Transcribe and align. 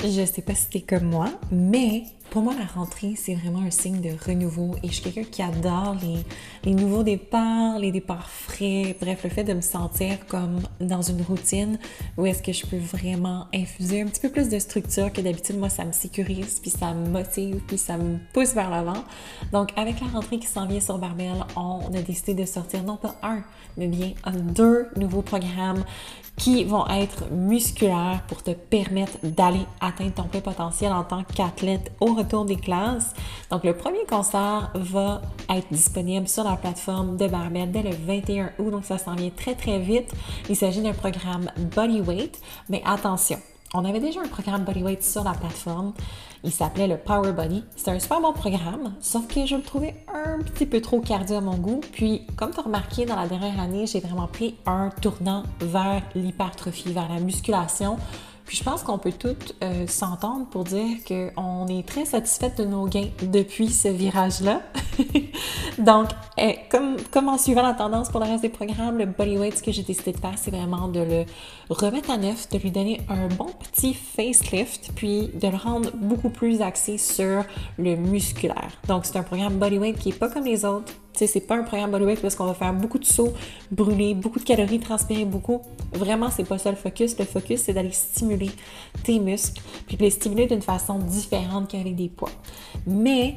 Je 0.00 0.24
sais 0.24 0.42
pas 0.42 0.54
si 0.54 0.68
t'es 0.68 0.80
comme 0.80 1.08
moi, 1.10 1.28
mais 1.50 2.04
pour 2.30 2.42
moi, 2.42 2.54
la 2.58 2.66
rentrée, 2.66 3.14
c'est 3.16 3.34
vraiment 3.34 3.60
un 3.60 3.70
signe 3.70 4.00
de 4.00 4.10
renouveau 4.26 4.76
et 4.82 4.88
je 4.88 4.94
suis 4.94 5.02
quelqu'un 5.02 5.24
qui 5.30 5.42
adore 5.42 5.96
les, 6.64 6.74
nouveaux 6.74 7.02
départs, 7.02 7.78
les 7.78 7.90
départs 7.90 8.28
frais, 8.28 8.96
bref, 9.00 9.24
le 9.24 9.30
fait 9.30 9.44
de 9.44 9.54
me 9.54 9.60
sentir 9.60 10.26
comme 10.26 10.60
dans 10.80 11.00
une 11.02 11.22
routine 11.22 11.78
où 12.16 12.26
est-ce 12.26 12.42
que 12.42 12.52
je 12.52 12.66
peux 12.66 12.76
vraiment 12.76 13.46
infuser 13.54 14.02
un 14.02 14.06
petit 14.06 14.20
peu 14.20 14.30
plus 14.30 14.48
de 14.48 14.58
structure 14.58 15.12
que 15.12 15.20
d'habitude. 15.20 15.58
Moi, 15.58 15.70
ça 15.70 15.84
me 15.84 15.92
sécurise, 15.92 16.58
puis 16.60 16.70
ça 16.70 16.92
me 16.92 17.08
motive, 17.08 17.60
puis 17.66 17.78
ça 17.78 17.96
me 17.96 18.18
pousse 18.32 18.54
vers 18.54 18.70
l'avant. 18.70 19.04
Donc, 19.52 19.70
avec 19.76 20.00
la 20.00 20.08
rentrée 20.08 20.38
qui 20.38 20.46
s'en 20.46 20.66
vient 20.66 20.80
sur 20.80 20.98
Barbell, 20.98 21.44
on 21.56 21.80
a 21.94 22.02
décidé 22.02 22.34
de 22.34 22.44
sortir 22.44 22.82
non 22.82 22.96
pas 22.96 23.16
un, 23.22 23.42
mais 23.76 23.86
bien 23.86 24.12
deux 24.54 24.88
nouveaux 24.96 25.22
programmes 25.22 25.84
qui 26.36 26.64
vont 26.64 26.86
être 26.86 27.30
musculaires 27.32 28.22
pour 28.28 28.42
te 28.42 28.52
permettre 28.52 29.18
d'aller 29.24 29.66
atteindre 29.80 30.14
ton 30.14 30.22
plein 30.24 30.40
potentiel 30.40 30.92
en 30.92 31.02
tant 31.02 31.24
qu'athlète 31.24 31.90
retour 32.18 32.44
des 32.44 32.56
classes. 32.56 33.14
Donc, 33.50 33.64
le 33.64 33.74
premier 33.74 34.04
concert 34.08 34.70
va 34.74 35.22
être 35.48 35.68
disponible 35.70 36.28
sur 36.28 36.44
la 36.44 36.56
plateforme 36.56 37.16
de 37.16 37.26
Barbell 37.26 37.70
dès 37.70 37.82
le 37.82 37.90
21 37.90 38.50
août, 38.58 38.70
donc 38.70 38.84
ça 38.84 38.98
s'en 38.98 39.14
vient 39.14 39.30
très 39.30 39.54
très 39.54 39.78
vite. 39.78 40.12
Il 40.48 40.56
s'agit 40.56 40.82
d'un 40.82 40.92
programme 40.92 41.50
Bodyweight, 41.74 42.40
mais 42.68 42.82
attention, 42.84 43.38
on 43.74 43.84
avait 43.84 44.00
déjà 44.00 44.20
un 44.20 44.28
programme 44.28 44.64
Bodyweight 44.64 45.04
sur 45.04 45.24
la 45.24 45.32
plateforme. 45.32 45.92
Il 46.42 46.52
s'appelait 46.52 46.86
le 46.86 46.96
Power 46.96 47.32
Body. 47.32 47.64
C'était 47.76 47.90
un 47.90 47.98
super 47.98 48.20
bon 48.20 48.32
programme, 48.32 48.94
sauf 49.00 49.26
que 49.26 49.44
je 49.44 49.56
le 49.56 49.62
trouvais 49.62 49.94
un 50.08 50.42
petit 50.42 50.64
peu 50.66 50.80
trop 50.80 51.00
cardio 51.00 51.36
à 51.36 51.40
mon 51.40 51.56
goût. 51.56 51.80
Puis, 51.92 52.26
comme 52.36 52.50
tu 52.52 52.60
as 52.60 52.62
remarqué, 52.62 53.04
dans 53.04 53.16
la 53.16 53.26
dernière 53.26 53.60
année, 53.60 53.86
j'ai 53.86 54.00
vraiment 54.00 54.26
pris 54.26 54.56
un 54.64 54.90
tournant 55.02 55.42
vers 55.60 56.02
l'hypertrophie, 56.14 56.92
vers 56.92 57.08
la 57.12 57.20
musculation. 57.20 57.98
Puis 58.48 58.56
je 58.56 58.64
pense 58.64 58.82
qu'on 58.82 58.96
peut 58.96 59.12
toutes 59.12 59.54
euh, 59.62 59.86
s'entendre 59.86 60.46
pour 60.46 60.64
dire 60.64 60.96
qu'on 61.06 61.66
est 61.66 61.86
très 61.86 62.06
satisfaite 62.06 62.56
de 62.56 62.64
nos 62.64 62.86
gains 62.86 63.10
depuis 63.22 63.68
ce 63.68 63.88
virage-là. 63.88 64.62
Donc, 65.78 66.08
eh, 66.38 66.56
comme, 66.70 66.96
comme 67.10 67.28
en 67.28 67.36
suivant 67.36 67.60
la 67.60 67.74
tendance 67.74 68.08
pour 68.08 68.20
le 68.20 68.26
reste 68.26 68.40
des 68.40 68.48
programmes, 68.48 68.96
le 68.96 69.04
bodyweight, 69.04 69.58
ce 69.58 69.62
que 69.62 69.70
j'ai 69.70 69.82
décidé 69.82 70.12
de 70.12 70.16
faire, 70.16 70.32
c'est 70.36 70.50
vraiment 70.50 70.88
de 70.88 71.00
le 71.00 71.24
remettre 71.68 72.10
à 72.10 72.16
neuf, 72.16 72.48
de 72.48 72.56
lui 72.56 72.70
donner 72.70 73.02
un 73.10 73.28
bon 73.28 73.50
petit 73.70 73.92
facelift, 73.92 74.92
puis 74.96 75.28
de 75.34 75.48
le 75.48 75.56
rendre 75.56 75.90
beaucoup 75.94 76.30
plus 76.30 76.62
axé 76.62 76.96
sur 76.96 77.44
le 77.76 77.96
musculaire. 77.96 78.80
Donc, 78.88 79.04
c'est 79.04 79.18
un 79.18 79.24
programme 79.24 79.58
bodyweight 79.58 79.98
qui 79.98 80.08
est 80.08 80.18
pas 80.18 80.30
comme 80.30 80.46
les 80.46 80.64
autres 80.64 80.94
c'est 81.26 81.40
pas 81.40 81.56
un 81.56 81.62
programme 81.62 81.90
bodyweight 81.90 82.20
parce 82.20 82.34
qu'on 82.34 82.46
va 82.46 82.54
faire 82.54 82.72
beaucoup 82.72 82.98
de 82.98 83.04
sauts, 83.04 83.32
brûler 83.70 84.14
beaucoup 84.14 84.38
de 84.38 84.44
calories, 84.44 84.78
transpirer 84.78 85.24
beaucoup. 85.24 85.62
Vraiment, 85.92 86.30
c'est 86.30 86.44
pas 86.44 86.58
ça 86.58 86.70
le 86.70 86.76
focus. 86.76 87.18
Le 87.18 87.24
focus, 87.24 87.62
c'est 87.62 87.72
d'aller 87.72 87.92
stimuler 87.92 88.50
tes 89.02 89.18
muscles, 89.18 89.60
puis 89.86 89.96
les 89.96 90.10
stimuler 90.10 90.46
d'une 90.46 90.62
façon 90.62 90.98
différente 90.98 91.68
qu'avec 91.68 91.96
des 91.96 92.08
poids. 92.08 92.30
Mais 92.86 93.36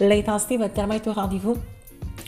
l'intensité 0.00 0.56
va 0.56 0.68
tellement 0.68 0.94
être 0.94 1.08
au 1.08 1.12
rendez-vous 1.12 1.56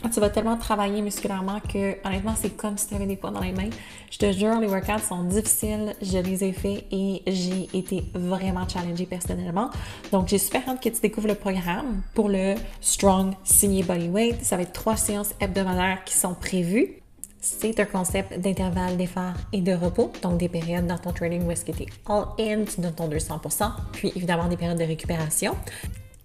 tu 0.09 0.19
vas 0.19 0.29
tellement 0.29 0.57
travailler 0.57 1.01
musculairement 1.01 1.59
que 1.61 1.95
honnêtement, 2.05 2.33
c'est 2.35 2.55
comme 2.55 2.77
si 2.77 2.87
tu 2.87 2.95
avais 2.95 3.05
des 3.05 3.15
poids 3.15 3.31
dans 3.31 3.41
les 3.41 3.51
mains. 3.51 3.69
Je 4.11 4.17
te 4.17 4.31
jure, 4.31 4.59
les 4.59 4.67
workouts 4.67 4.99
sont 5.07 5.23
difficiles, 5.23 5.95
je 6.01 6.17
les 6.17 6.43
ai 6.43 6.53
faits 6.53 6.85
et 6.91 7.21
j'ai 7.27 7.69
été 7.73 8.03
vraiment 8.13 8.67
challengée 8.67 9.05
personnellement. 9.05 9.69
Donc, 10.11 10.27
j'ai 10.27 10.37
super 10.37 10.67
hâte 10.67 10.81
que 10.81 10.89
tu 10.89 11.01
découvres 11.01 11.27
le 11.27 11.35
programme 11.35 12.01
pour 12.13 12.29
le 12.29 12.55
Strong 12.81 13.33
Signé 13.43 13.83
Bodyweight. 13.83 14.43
Ça 14.43 14.55
va 14.55 14.63
être 14.63 14.73
trois 14.73 14.97
séances 14.97 15.33
hebdomadaires 15.39 16.03
qui 16.03 16.15
sont 16.15 16.33
prévues. 16.33 16.99
C'est 17.39 17.77
un 17.81 17.85
concept 17.85 18.39
d'intervalle 18.39 18.95
d'effort 18.95 19.33
et 19.51 19.59
de 19.59 19.73
repos, 19.73 20.13
donc 20.21 20.37
des 20.37 20.47
périodes 20.47 20.87
dans 20.87 20.97
ton 20.97 21.11
training 21.11 21.45
où 21.45 21.51
est-ce 21.51 21.65
que 21.65 21.73
tu 21.73 21.83
es 21.83 21.87
all 22.07 22.27
in, 22.39 22.63
tu 22.63 22.79
donnes 22.79 22.93
ton 22.93 23.09
200%, 23.09 23.69
puis 23.91 24.13
évidemment 24.15 24.47
des 24.47 24.55
périodes 24.55 24.79
de 24.79 24.85
récupération. 24.85 25.53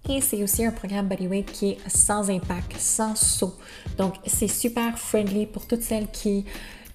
Et 0.09 0.23
c'est 0.23 0.43
aussi 0.43 0.65
un 0.65 0.71
programme 0.71 1.07
bodyweight 1.07 1.53
qui 1.53 1.71
est 1.71 1.79
sans 1.89 2.31
impact, 2.31 2.77
sans 2.79 3.15
saut. 3.15 3.55
Donc, 3.99 4.15
c'est 4.27 4.49
super 4.49 4.99
friendly 4.99 5.47
pour 5.47 5.67
toutes 5.67 5.83
celles 5.83 6.09
qui 6.11 6.47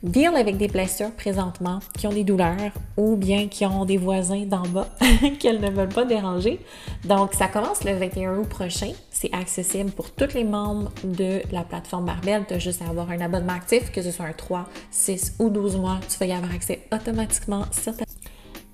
deal 0.01 0.35
avec 0.35 0.57
des 0.57 0.68
blessures 0.68 1.12
présentement, 1.12 1.79
qui 1.97 2.07
ont 2.07 2.12
des 2.12 2.23
douleurs 2.23 2.72
ou 2.97 3.16
bien 3.16 3.47
qui 3.47 3.66
ont 3.66 3.85
des 3.85 3.97
voisins 3.97 4.46
d'en 4.46 4.68
bas 4.68 4.90
qu'elles 5.40 5.62
ne 5.62 5.69
veulent 5.69 5.90
pas 5.90 6.06
déranger. 6.06 6.59
Donc, 7.06 7.34
ça 7.34 7.47
commence 7.47 7.84
le 7.84 7.94
21 7.94 8.40
août 8.40 8.50
prochain. 8.50 8.91
C'est 9.12 9.34
accessible 9.34 9.91
pour 9.91 10.12
tous 10.12 10.34
les 10.34 10.44
membres 10.44 10.91
de 11.03 11.41
la 11.52 11.63
plateforme 11.63 12.06
Barbell. 12.06 12.46
Tu 12.47 12.56
as 12.56 12.59
juste 12.59 12.81
à 12.81 12.90
avoir 12.90 13.09
un 13.12 13.22
abonnement 13.22 13.53
actif, 13.53 13.91
que 13.91 14.02
ce 14.02 14.12
soit 14.12 14.25
un 14.25 14.34
3, 14.34 14.68
6 14.91 15.35
ou 15.40 15.50
12 15.50 15.78
mois. 15.78 16.00
Tu 16.09 16.18
vas 16.18 16.25
y 16.25 16.31
avoir 16.34 16.53
accès 16.53 16.81
automatiquement 16.91 17.66
sur 17.72 17.96
ta 17.96 18.06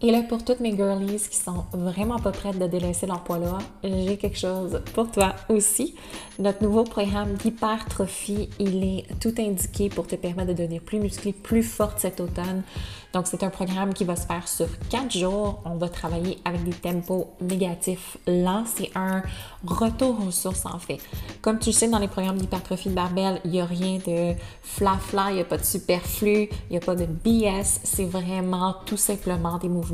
et 0.01 0.11
là, 0.11 0.21
pour 0.21 0.45
toutes 0.45 0.61
mes 0.61 0.75
girlies 0.75 1.21
qui 1.29 1.35
sont 1.35 1.65
vraiment 1.73 2.19
pas 2.19 2.31
prêtes 2.31 2.57
de 2.57 2.67
délaisser 2.67 3.05
leur 3.05 3.21
poids-là, 3.23 3.57
j'ai 3.83 4.17
quelque 4.17 4.37
chose 4.37 4.81
pour 4.93 5.11
toi 5.11 5.35
aussi. 5.49 5.95
Notre 6.39 6.63
nouveau 6.63 6.85
programme 6.85 7.33
d'hypertrophie, 7.33 8.49
il 8.59 8.81
est 8.83 9.19
tout 9.19 9.33
indiqué 9.37 9.89
pour 9.89 10.07
te 10.07 10.15
permettre 10.15 10.49
de 10.49 10.53
devenir 10.53 10.81
plus 10.81 10.99
musclé, 10.99 11.33
plus 11.33 11.63
forte 11.63 11.99
cet 11.99 12.21
automne. 12.21 12.63
Donc, 13.11 13.25
c'est 13.25 13.43
un 13.43 13.49
programme 13.49 13.93
qui 13.93 14.03
va 14.03 14.15
se 14.15 14.27
faire 14.27 14.47
sur 14.47 14.67
quatre 14.89 15.11
jours. 15.11 15.61
On 15.65 15.75
va 15.75 15.89
travailler 15.89 16.37
avec 16.45 16.63
des 16.63 16.73
tempos 16.73 17.27
négatifs 17.41 18.17
lents. 18.27 18.63
C'est 18.65 18.91
un 18.95 19.23
retour 19.65 20.15
aux 20.27 20.31
sources, 20.31 20.65
en 20.65 20.77
fait. 20.77 20.99
Comme 21.41 21.57
tu 21.57 21.71
sais, 21.71 21.87
dans 21.87 21.97
les 21.97 22.07
programmes 22.07 22.37
d'hypertrophie 22.37 22.89
de 22.89 22.93
barbell, 22.93 23.41
il 23.45 23.51
n'y 23.51 23.61
a 23.61 23.65
rien 23.65 23.97
de 24.05 24.35
fla-fla, 24.61 25.31
il 25.31 25.35
n'y 25.35 25.41
a 25.41 25.45
pas 25.45 25.57
de 25.57 25.65
superflu, 25.65 26.49
il 26.69 26.71
n'y 26.71 26.77
a 26.77 26.81
pas 26.81 26.95
de 26.95 27.05
BS. 27.05 27.81
C'est 27.83 28.05
vraiment 28.05 28.75
tout 28.85 28.97
simplement 28.97 29.57
des 29.57 29.69
mouvements 29.69 29.88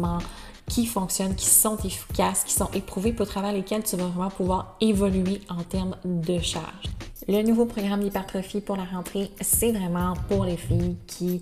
qui 0.68 0.86
fonctionnent, 0.86 1.36
qui 1.36 1.46
sont 1.46 1.78
efficaces, 1.78 2.44
qui 2.44 2.54
sont 2.54 2.70
éprouvés 2.74 3.14
pour 3.14 3.28
travers 3.28 3.54
lesquels 3.54 3.84
tu 3.84 3.96
vas 3.96 4.06
vraiment 4.06 4.30
pouvoir 4.30 4.78
évoluer 4.82 5.42
en 5.50 5.64
termes 5.64 5.96
de 6.04 6.40
charge. 6.40 6.86
Le 7.28 7.42
nouveau 7.42 7.66
programme 7.66 8.02
d'hypertrophie 8.02 8.62
pour 8.62 8.76
la 8.76 8.86
rentrée, 8.86 9.32
c'est 9.42 9.72
vraiment 9.72 10.14
pour 10.28 10.46
les 10.46 10.58
filles 10.58 10.98
qui 11.08 11.40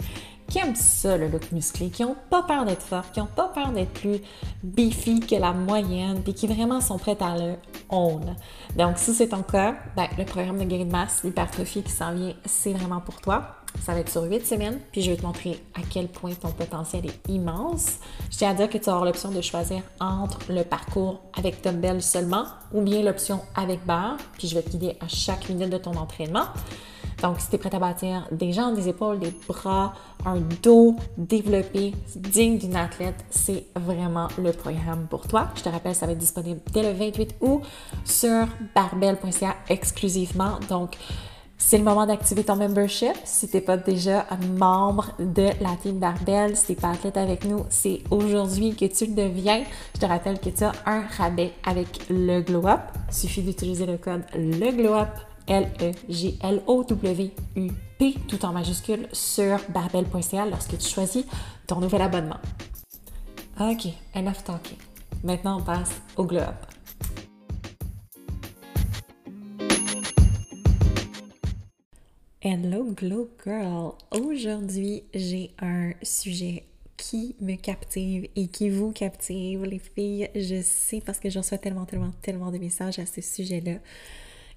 aiment 0.55 0.75
ça, 0.75 1.17
le 1.17 1.27
look 1.27 1.51
musclé, 1.51 1.89
qui 1.89 2.03
n'ont 2.03 2.15
pas 2.29 2.43
peur 2.43 2.65
d'être 2.65 2.83
fortes, 2.83 3.11
qui 3.11 3.19
n'ont 3.19 3.25
pas 3.25 3.47
peur 3.47 3.71
d'être 3.71 3.91
plus 3.91 4.19
beefy 4.61 5.19
que 5.19 5.35
la 5.35 5.51
moyenne, 5.51 6.21
puis 6.23 6.33
qui 6.33 6.47
vraiment 6.47 6.79
sont 6.79 6.97
prêtes 6.97 7.21
à 7.21 7.35
le 7.37 7.55
own. 7.89 8.35
Donc, 8.77 8.97
si 8.97 9.13
c'est 9.13 9.29
ton 9.29 9.41
cas, 9.41 9.75
ben, 9.95 10.07
le 10.17 10.25
programme 10.25 10.59
de 10.59 10.65
guérir 10.65 10.85
de 10.85 10.91
masse, 10.91 11.23
l'hypertrophie 11.23 11.81
qui 11.81 11.91
s'en 11.91 12.13
vient, 12.13 12.33
c'est 12.45 12.73
vraiment 12.73 13.01
pour 13.01 13.19
toi. 13.19 13.62
Ça 13.81 13.93
va 13.93 13.99
être 13.99 14.09
sur 14.09 14.23
8 14.23 14.45
semaines, 14.45 14.79
puis 14.91 15.01
je 15.01 15.11
vais 15.11 15.17
te 15.17 15.23
montrer 15.23 15.59
à 15.73 15.81
quel 15.89 16.07
point 16.07 16.33
ton 16.33 16.51
potentiel 16.51 17.05
est 17.05 17.29
immense. 17.29 17.97
Je 18.31 18.37
tiens 18.37 18.51
à 18.51 18.53
dire 18.53 18.69
que 18.69 18.77
tu 18.77 18.89
auras 18.89 19.05
l'option 19.05 19.29
de 19.29 19.41
choisir 19.41 19.81
entre 19.99 20.39
le 20.49 20.63
parcours 20.63 21.21
avec 21.37 21.63
dumbbell 21.63 22.01
seulement 22.01 22.45
ou 22.73 22.81
bien 22.81 23.01
l'option 23.01 23.41
avec 23.55 23.85
barre, 23.85 24.17
puis 24.37 24.47
je 24.47 24.55
vais 24.55 24.61
te 24.61 24.69
guider 24.69 24.95
à 25.01 25.07
chaque 25.07 25.49
minute 25.49 25.69
de 25.69 25.77
ton 25.77 25.95
entraînement. 25.95 26.45
Donc, 27.21 27.39
si 27.39 27.47
tu 27.47 27.55
es 27.55 27.57
prête 27.57 27.73
à 27.73 27.79
bâtir 27.79 28.27
des 28.31 28.51
jambes, 28.51 28.75
des 28.75 28.89
épaules, 28.89 29.17
des 29.17 29.33
bras, 29.47 29.93
un 30.25 30.41
dos 30.61 30.97
développé, 31.17 31.93
digne 32.15 32.57
d'une 32.57 32.75
athlète, 32.75 33.23
c'est 33.29 33.65
vraiment 33.77 34.27
le 34.37 34.51
programme 34.51 35.07
pour 35.09 35.27
toi. 35.27 35.47
Je 35.55 35.63
te 35.63 35.69
rappelle, 35.69 35.95
ça 35.95 36.05
va 36.05 36.11
être 36.11 36.17
disponible 36.17 36.59
dès 36.73 36.83
le 36.83 36.91
28 36.91 37.35
août 37.39 37.61
sur 38.03 38.47
barbell.ca 38.75 39.55
exclusivement. 39.69 40.59
Donc, 40.67 40.97
c'est 41.65 41.77
le 41.77 41.85
moment 41.85 42.05
d'activer 42.05 42.43
ton 42.43 42.57
membership. 42.57 43.13
Si 43.23 43.47
tu 43.47 43.55
n'es 43.55 43.61
pas 43.61 43.77
déjà 43.77 44.25
membre 44.57 45.11
de 45.17 45.47
la 45.61 45.77
team 45.81 45.97
Barbell, 45.97 46.57
si 46.57 46.65
tu 46.65 46.71
n'es 46.73 46.75
pas 46.75 46.89
athlète 46.89 47.15
avec 47.15 47.45
nous, 47.45 47.65
c'est 47.69 48.01
aujourd'hui 48.11 48.75
que 48.75 48.85
tu 48.85 49.05
le 49.05 49.13
deviens. 49.13 49.63
Je 49.95 50.01
te 50.01 50.05
rappelle 50.05 50.39
que 50.39 50.49
tu 50.49 50.63
as 50.65 50.73
un 50.85 51.03
rabais 51.17 51.53
avec 51.65 52.05
le 52.09 52.41
Glow 52.41 52.67
Up. 52.67 52.81
Il 53.07 53.13
suffit 53.13 53.41
d'utiliser 53.41 53.85
le 53.85 53.97
code 53.97 54.23
le 54.35 54.71
Glow 54.71 54.93
Up 54.93 55.09
L-E-G-L-O-W-U-P, 55.47 56.05
tout 58.27 58.45
en 58.45 58.51
majuscule, 58.51 59.07
sur 59.13 59.57
barbell.ca 59.69 60.45
lorsque 60.45 60.77
tu 60.77 60.89
choisis 60.89 61.25
ton 61.65 61.79
nouvel 61.79 62.01
abonnement. 62.01 62.39
Ok, 63.59 63.87
enough 64.15 64.43
talking. 64.45 64.77
Maintenant, 65.23 65.59
on 65.59 65.63
passe 65.63 66.01
au 66.17 66.25
globe. 66.25 66.72
Hello 72.45 72.83
Glow 72.83 73.29
Girl! 73.45 73.93
Aujourd'hui, 74.11 75.03
j'ai 75.13 75.51
un 75.59 75.93
sujet 76.01 76.65
qui 76.97 77.37
me 77.39 77.55
captive 77.55 78.27
et 78.35 78.49
qui 78.49 78.69
vous 78.69 78.91
captive, 78.91 79.63
les 79.63 79.79
filles. 79.79 80.29
Je 80.35 80.61
sais 80.61 80.99
parce 80.99 81.21
que 81.21 81.29
je 81.29 81.39
reçois 81.39 81.57
tellement, 81.57 81.85
tellement, 81.85 82.11
tellement 82.21 82.51
de 82.51 82.57
messages 82.57 82.99
à 82.99 83.05
ce 83.05 83.21
sujet-là. 83.21 83.75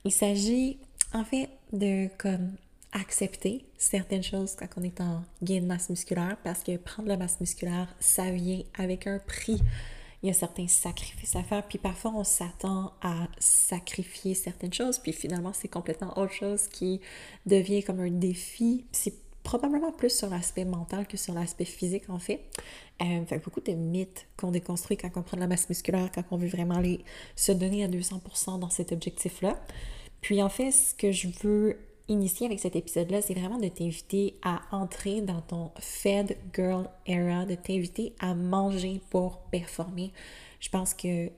Il 0.04 0.10
s'agit 0.10 0.78
en 1.14 1.24
fait 1.24 1.48
de 1.72 2.08
comme 2.18 2.56
accepter 2.90 3.64
certaines 3.78 4.24
choses 4.24 4.56
quand 4.56 4.66
on 4.78 4.82
est 4.82 5.00
en 5.00 5.22
gain 5.44 5.60
de 5.60 5.66
masse 5.66 5.88
musculaire 5.88 6.38
parce 6.42 6.64
que 6.64 6.76
prendre 6.78 7.08
la 7.08 7.16
masse 7.16 7.38
musculaire, 7.38 7.94
ça 8.00 8.32
vient 8.32 8.62
avec 8.76 9.06
un 9.06 9.20
prix. 9.20 9.60
Il 10.22 10.28
y 10.28 10.30
a 10.30 10.34
certains 10.34 10.68
sacrifices 10.68 11.36
à 11.36 11.42
faire, 11.42 11.62
puis 11.66 11.78
parfois 11.78 12.12
on 12.14 12.24
s'attend 12.24 12.92
à 13.02 13.28
sacrifier 13.38 14.34
certaines 14.34 14.72
choses, 14.72 14.98
puis 14.98 15.12
finalement 15.12 15.52
c'est 15.52 15.68
complètement 15.68 16.16
autre 16.18 16.32
chose 16.32 16.68
qui 16.68 17.00
devient 17.44 17.82
comme 17.82 18.00
un 18.00 18.10
défi. 18.10 18.84
C'est 18.92 19.14
probablement 19.42 19.92
plus 19.92 20.10
sur 20.10 20.28
l'aspect 20.28 20.64
mental 20.64 21.06
que 21.06 21.16
sur 21.16 21.32
l'aspect 21.32 21.64
physique 21.64 22.10
en 22.10 22.18
fait. 22.18 22.40
Euh, 23.02 23.24
fait 23.26 23.38
beaucoup 23.38 23.60
de 23.60 23.72
mythes 23.72 24.26
qu'on 24.36 24.50
déconstruit 24.50 24.96
quand 24.96 25.10
on 25.16 25.22
prend 25.22 25.36
de 25.36 25.42
la 25.42 25.46
masse 25.46 25.68
musculaire, 25.68 26.10
quand 26.12 26.24
on 26.30 26.36
veut 26.36 26.48
vraiment 26.48 26.82
se 27.36 27.52
donner 27.52 27.84
à 27.84 27.88
200% 27.88 28.58
dans 28.58 28.70
cet 28.70 28.90
objectif-là. 28.90 29.60
Puis 30.20 30.42
en 30.42 30.48
fait, 30.48 30.72
ce 30.72 30.94
que 30.94 31.12
je 31.12 31.28
veux 31.42 31.78
initier 32.08 32.46
avec 32.46 32.60
cet 32.60 32.76
épisode-là, 32.76 33.22
c'est 33.22 33.34
vraiment 33.34 33.58
de 33.58 33.68
t'inviter 33.68 34.36
à 34.42 34.62
entrer 34.70 35.20
dans 35.20 35.40
ton 35.40 35.70
Fed 35.78 36.36
Girl 36.54 36.88
Era, 37.06 37.46
de 37.46 37.54
t'inviter 37.54 38.14
à 38.18 38.34
manger 38.34 39.00
pour 39.10 39.38
performer. 39.50 40.12
Je 40.60 40.68
pense 40.68 40.94
que 40.94 41.30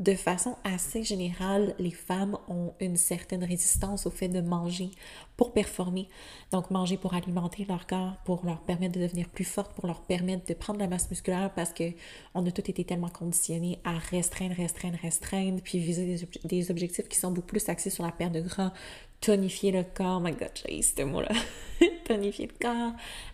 de 0.00 0.14
façon 0.14 0.56
assez 0.64 1.02
générale, 1.02 1.74
les 1.78 1.90
femmes 1.90 2.38
ont 2.48 2.72
une 2.80 2.96
certaine 2.96 3.44
résistance 3.44 4.06
au 4.06 4.10
fait 4.10 4.28
de 4.28 4.40
manger 4.40 4.90
pour 5.36 5.52
performer. 5.52 6.08
Donc 6.52 6.70
manger 6.70 6.96
pour 6.96 7.12
alimenter 7.12 7.66
leur 7.68 7.86
corps, 7.86 8.16
pour 8.24 8.46
leur 8.46 8.60
permettre 8.62 8.94
de 8.98 9.02
devenir 9.02 9.28
plus 9.28 9.44
forte, 9.44 9.74
pour 9.74 9.86
leur 9.86 10.00
permettre 10.00 10.46
de 10.46 10.54
prendre 10.54 10.80
la 10.80 10.88
masse 10.88 11.10
musculaire 11.10 11.52
parce 11.54 11.74
que 11.74 11.92
on 12.34 12.46
a 12.46 12.50
tous 12.50 12.70
été 12.70 12.82
tellement 12.82 13.10
conditionnés 13.10 13.78
à 13.84 13.98
restreindre, 13.98 14.56
restreindre, 14.56 14.96
restreindre, 15.02 15.60
puis 15.62 15.78
viser 15.78 16.26
des, 16.44 16.70
objectifs 16.70 17.06
qui 17.06 17.18
sont 17.18 17.30
beaucoup 17.30 17.48
plus 17.48 17.68
axés 17.68 17.90
sur 17.90 18.02
la 18.02 18.10
perte 18.10 18.32
de 18.32 18.40
gras, 18.40 18.72
tonifier 19.20 19.70
le 19.70 19.84
corps, 19.84 20.20
my 20.22 20.32
god, 20.32 20.50
j'ai 20.66 20.80
ce 20.80 21.02
mot-là, 21.02 21.28
tonifier 22.06 22.46
le 22.46 22.54
corps, 22.58 22.92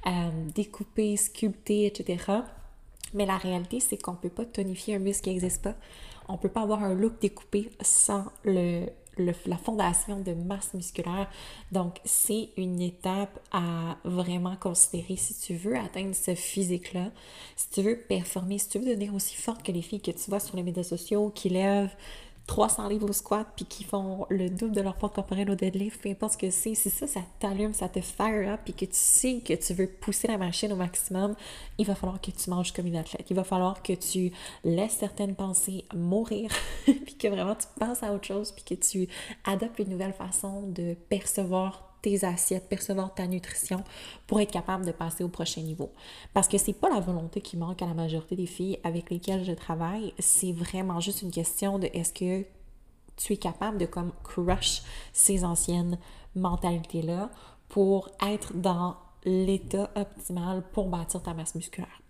euh, 0.08 0.30
découper, 0.52 1.16
sculpter, 1.16 1.86
etc. 1.86 2.24
Mais 3.14 3.24
la 3.24 3.36
réalité, 3.36 3.78
c'est 3.78 3.96
qu'on 3.96 4.12
ne 4.12 4.16
peut 4.16 4.30
pas 4.30 4.44
tonifier 4.44 4.96
un 4.96 4.98
muscle 4.98 5.22
qui 5.22 5.30
n'existe 5.30 5.62
pas 5.62 5.76
on 6.28 6.34
ne 6.34 6.38
peut 6.38 6.48
pas 6.48 6.62
avoir 6.62 6.82
un 6.82 6.94
look 6.94 7.20
découpé 7.20 7.70
sans 7.80 8.26
la 8.44 9.56
fondation 9.56 10.20
de 10.20 10.34
masse 10.34 10.74
musculaire. 10.74 11.30
Donc, 11.72 12.00
c'est 12.04 12.50
une 12.56 12.80
étape 12.82 13.40
à 13.50 13.96
vraiment 14.04 14.56
considérer 14.56 15.16
si 15.16 15.34
tu 15.38 15.54
veux 15.54 15.76
atteindre 15.76 16.14
ce 16.14 16.34
physique-là, 16.34 17.10
si 17.56 17.70
tu 17.70 17.82
veux 17.82 17.96
performer, 17.96 18.58
si 18.58 18.68
tu 18.68 18.78
veux 18.78 18.86
devenir 18.86 19.14
aussi 19.14 19.36
forte 19.36 19.62
que 19.62 19.72
les 19.72 19.82
filles 19.82 20.02
que 20.02 20.10
tu 20.10 20.28
vois 20.28 20.40
sur 20.40 20.56
les 20.56 20.62
médias 20.62 20.82
sociaux 20.82 21.30
qui 21.34 21.48
lèvent 21.48 21.96
300 22.46 22.88
livres 22.88 23.08
au 23.08 23.12
squat 23.12 23.46
puis 23.56 23.64
qui 23.64 23.84
font 23.84 24.26
le 24.30 24.48
double 24.48 24.72
de 24.72 24.80
leur 24.80 24.96
poids 24.96 25.08
corporel 25.08 25.50
au 25.50 25.54
deadlift, 25.54 26.00
peu 26.00 26.08
importe 26.08 26.34
ce 26.34 26.38
que 26.38 26.50
c'est, 26.50 26.74
si 26.74 26.90
ça, 26.90 27.06
ça 27.06 27.20
t'allume, 27.40 27.72
ça 27.72 27.88
te 27.88 28.00
fire 28.00 28.52
up 28.52 28.60
puis 28.64 28.74
que 28.74 28.84
tu 28.84 28.92
sais 28.92 29.40
que 29.44 29.54
tu 29.54 29.74
veux 29.74 29.88
pousser 29.88 30.28
la 30.28 30.38
machine 30.38 30.72
au 30.72 30.76
maximum, 30.76 31.34
il 31.78 31.86
va 31.86 31.94
falloir 31.94 32.20
que 32.20 32.30
tu 32.30 32.50
manges 32.50 32.72
comme 32.72 32.86
une 32.86 32.96
athlète. 32.96 33.26
Il 33.30 33.36
va 33.36 33.44
falloir 33.44 33.82
que 33.82 33.92
tu 33.92 34.32
laisses 34.64 34.96
certaines 34.96 35.34
pensées 35.34 35.84
mourir 35.94 36.50
puis 36.84 37.16
que 37.18 37.28
vraiment 37.28 37.54
tu 37.54 37.66
penses 37.78 38.02
à 38.02 38.12
autre 38.12 38.26
chose 38.26 38.52
puis 38.52 38.64
que 38.64 38.74
tu 38.74 39.08
adoptes 39.44 39.78
une 39.78 39.90
nouvelle 39.90 40.12
façon 40.12 40.62
de 40.62 40.94
percevoir 41.08 41.85
tes 42.06 42.24
assiettes, 42.24 42.68
percevoir 42.68 43.12
ta 43.12 43.26
nutrition 43.26 43.82
pour 44.28 44.40
être 44.40 44.52
capable 44.52 44.86
de 44.86 44.92
passer 44.92 45.24
au 45.24 45.28
prochain 45.28 45.62
niveau. 45.62 45.90
Parce 46.34 46.46
que 46.46 46.56
c'est 46.56 46.72
pas 46.72 46.88
la 46.88 47.00
volonté 47.00 47.40
qui 47.40 47.56
manque 47.56 47.82
à 47.82 47.86
la 47.86 47.94
majorité 47.94 48.36
des 48.36 48.46
filles 48.46 48.78
avec 48.84 49.10
lesquelles 49.10 49.44
je 49.44 49.50
travaille, 49.50 50.14
c'est 50.20 50.52
vraiment 50.52 51.00
juste 51.00 51.22
une 51.22 51.32
question 51.32 51.80
de 51.80 51.88
est-ce 51.92 52.12
que 52.12 52.46
tu 53.16 53.32
es 53.32 53.36
capable 53.36 53.78
de 53.78 53.86
comme 53.86 54.12
crush 54.22 54.82
ces 55.12 55.44
anciennes 55.44 55.98
mentalités-là 56.36 57.28
pour 57.68 58.08
être 58.24 58.54
dans 58.54 58.94
l'état 59.24 59.90
optimal 59.96 60.62
pour 60.72 60.86
bâtir 60.86 61.24
ta 61.24 61.34
masse 61.34 61.56
musculaire. 61.56 62.02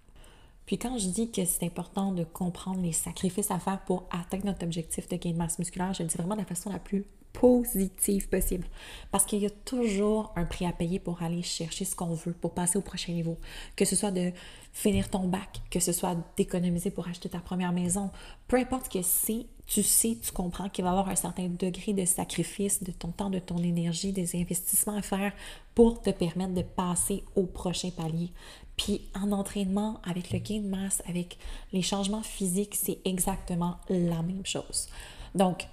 Puis 0.67 0.77
quand 0.77 0.99
je 0.99 1.09
dis 1.09 1.31
que 1.31 1.47
c'est 1.47 1.65
important 1.65 2.13
de 2.13 2.25
comprendre 2.25 2.83
les 2.83 2.93
sacrifices 2.93 3.51
à 3.51 3.59
faire 3.59 3.83
pour 3.87 4.07
atteindre 4.11 4.45
notre 4.45 4.63
objectif 4.63 5.09
de 5.09 5.17
gain 5.17 5.31
de 5.31 5.39
masse 5.39 5.59
musculaire, 5.59 5.95
je 5.95 6.03
le 6.03 6.11
dis 6.11 6.19
vraiment 6.19 6.35
de 6.35 6.41
la 6.41 6.47
façon 6.47 6.71
la 6.71 6.81
plus 6.81 7.07
positive 7.41 8.29
possible. 8.29 8.67
Parce 9.11 9.25
qu'il 9.25 9.41
y 9.41 9.47
a 9.47 9.50
toujours 9.50 10.33
un 10.37 10.44
prix 10.44 10.67
à 10.67 10.73
payer 10.73 10.99
pour 10.99 11.23
aller 11.23 11.43
chercher 11.43 11.85
ce 11.85 11.94
qu'on 11.94 12.15
veut, 12.15 12.33
pour 12.33 12.53
passer 12.53 12.79
au 12.79 12.83
prochain 12.83 13.12
niveau. 13.12 13.38
Que 13.77 13.85
ce 13.85 13.97
soit 13.97 14.11
de 14.11 14.33
finir 14.73 15.09
ton 15.09 15.27
bac, 15.27 15.62
que 15.71 15.81
ce 15.81 15.93
soit 15.93 16.17
d'économiser 16.37 16.91
pour 16.91 17.09
acheter 17.09 17.29
ta 17.29 17.38
première 17.38 17.73
maison, 17.73 18.11
peu 18.47 18.56
importe 18.56 18.93
que 18.93 19.00
c'est, 19.03 19.47
tu 19.67 19.83
sais, 19.83 20.19
tu 20.23 20.33
comprends 20.33 20.69
qu'il 20.69 20.85
va 20.85 20.91
y 20.91 20.93
avoir 20.93 21.09
un 21.09 21.17
certain 21.17 21.49
degré 21.49 21.93
de 21.93 22.05
sacrifice 22.05 22.83
de 22.83 22.93
ton 22.93 23.09
temps, 23.09 23.31
de 23.31 23.38
ton 23.38 23.59
énergie, 23.59 24.12
des 24.12 24.37
investissements 24.37 24.97
à 24.97 25.03
faire 25.03 25.33
pour 25.75 26.03
te 26.03 26.11
permettre 26.11 26.55
de 26.55 26.62
passer 26.62 27.25
au 27.35 27.44
prochain 27.44 27.91
palier. 27.91 28.31
Puis 28.77 29.00
en 29.15 29.33
entraînement, 29.33 30.00
avec 30.05 30.31
le 30.31 30.38
gain 30.38 30.61
de 30.61 30.69
masse, 30.69 31.03
avec 31.09 31.38
les 31.73 31.83
changements 31.83 32.23
physiques, 32.23 32.77
c'est 32.77 32.99
exactement 33.05 33.77
la 33.88 34.23
même 34.23 34.44
chose. 34.44 34.88
Donc, 35.35 35.67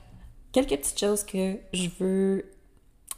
quelques 0.53 0.77
petites 0.77 0.99
choses 0.99 1.23
que 1.25 1.57
je 1.73 1.89
veux 1.99 2.45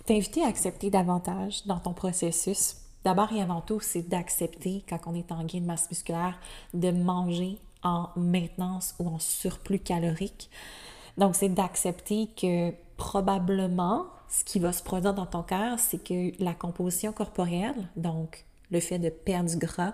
t'inviter 0.06 0.44
à 0.44 0.48
accepter 0.48 0.90
davantage 0.90 1.66
dans 1.68 1.80
ton 1.80 1.94
processus. 1.94 2.78
D'abord 3.04 3.32
et 3.34 3.42
avant 3.42 3.62
tout, 3.62 3.80
c'est 3.80 4.02
d'accepter, 4.02 4.84
quand 4.90 5.00
on 5.06 5.14
est 5.14 5.32
en 5.32 5.44
gain 5.44 5.60
de 5.60 5.66
masse 5.66 5.90
musculaire, 5.92 6.40
de 6.74 6.90
manger 6.90 7.60
en 7.84 8.10
maintenance 8.16 8.96
ou 8.98 9.08
en 9.08 9.20
surplus 9.20 9.80
calorique. 9.80 10.50
Donc, 11.18 11.36
c'est 11.36 11.50
d'accepter 11.50 12.28
que 12.36 12.72
probablement, 12.98 14.08
ce 14.28 14.44
qui 14.44 14.58
va 14.58 14.74
se 14.74 14.82
produire 14.82 15.14
dans 15.14 15.28
ton 15.28 15.44
cœur, 15.44 15.78
c'est 15.80 16.04
que 16.04 16.32
la 16.44 16.54
composition 16.54 17.12
corporelle, 17.12 17.90
donc 17.96 18.46
le 18.72 18.80
fait 18.80 18.98
de 18.98 19.10
perdre 19.10 19.50
du 19.52 19.58
gras, 19.58 19.94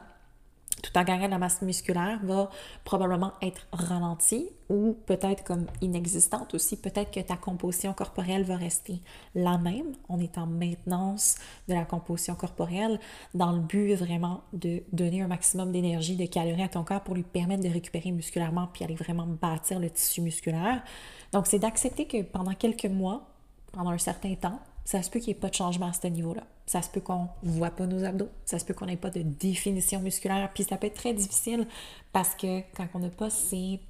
tout 0.82 0.98
en 0.98 1.04
gagnant 1.04 1.26
de 1.26 1.32
la 1.32 1.38
masse 1.38 1.62
musculaire, 1.62 2.20
va 2.24 2.50
probablement 2.84 3.34
être 3.42 3.68
ralentie 3.72 4.50
ou 4.70 4.98
peut-être 5.06 5.44
comme 5.44 5.68
inexistante 5.82 6.54
aussi. 6.54 6.78
Peut-être 6.78 7.12
que 7.12 7.20
ta 7.20 7.36
composition 7.36 7.94
corporelle 7.94 8.44
va 8.44 8.56
rester 8.56 9.02
la 9.36 9.58
même. 9.58 9.94
On 10.10 10.20
est 10.20 10.38
en 10.38 10.48
maintenance 10.48 11.36
de 11.68 11.74
la 11.74 11.86
composition 11.86 12.36
corporelle 12.36 13.00
dans 13.34 13.52
le 13.52 13.60
but 13.60 13.94
vraiment 13.96 14.42
de 14.54 14.82
donner 14.92 15.22
un 15.22 15.28
maximum 15.28 15.72
d'énergie, 15.72 16.16
de 16.16 16.26
calories 16.26 16.64
à 16.64 16.70
ton 16.70 16.84
corps 16.84 17.02
pour 17.02 17.16
lui 17.16 17.24
permettre 17.24 17.64
de 17.64 17.70
récupérer 17.70 18.12
musculairement 18.12 18.68
puis 18.74 18.84
aller 18.84 18.96
vraiment 18.96 19.28
bâtir 19.28 19.80
le 19.80 19.90
tissu 19.90 20.22
musculaire. 20.22 20.84
Donc, 21.32 21.48
c'est 21.48 21.60
d'accepter 21.60 22.08
que 22.08 22.22
pendant 22.24 22.54
quelques 22.54 22.86
mois, 22.86 23.28
pendant 23.72 23.92
un 23.92 23.98
certain 23.98 24.36
temps, 24.36 24.60
ça 24.84 25.02
se 25.04 25.10
peut 25.10 25.20
qu'il 25.20 25.34
n'y 25.34 25.38
ait 25.38 25.42
pas 25.42 25.50
de 25.50 25.56
changement 25.56 25.88
à 25.88 25.94
ce 25.94 26.08
niveau-là. 26.08 26.44
Ça 26.72 26.82
se 26.82 26.90
peut 26.90 27.02
qu'on 27.02 27.28
ne 27.44 27.52
voit 27.52 27.70
pas 27.70 27.86
nos 27.86 28.06
abdos, 28.06 28.30
ça 28.46 28.58
se 28.58 28.64
peut 28.64 28.74
qu'on 28.74 28.86
n'ait 28.86 28.96
pas 28.96 29.10
de 29.10 29.24
définition 29.24 30.00
musculaire, 30.00 30.50
puis 30.54 30.64
ça 30.64 30.78
peut 30.78 30.88
être 30.88 30.96
très 30.96 31.14
difficile 31.14 31.68
parce 32.14 32.34
que 32.34 32.62
quand 32.74 32.88
on 32.94 33.00
n'a 33.00 33.10
pas 33.10 33.30
ces 33.30 33.82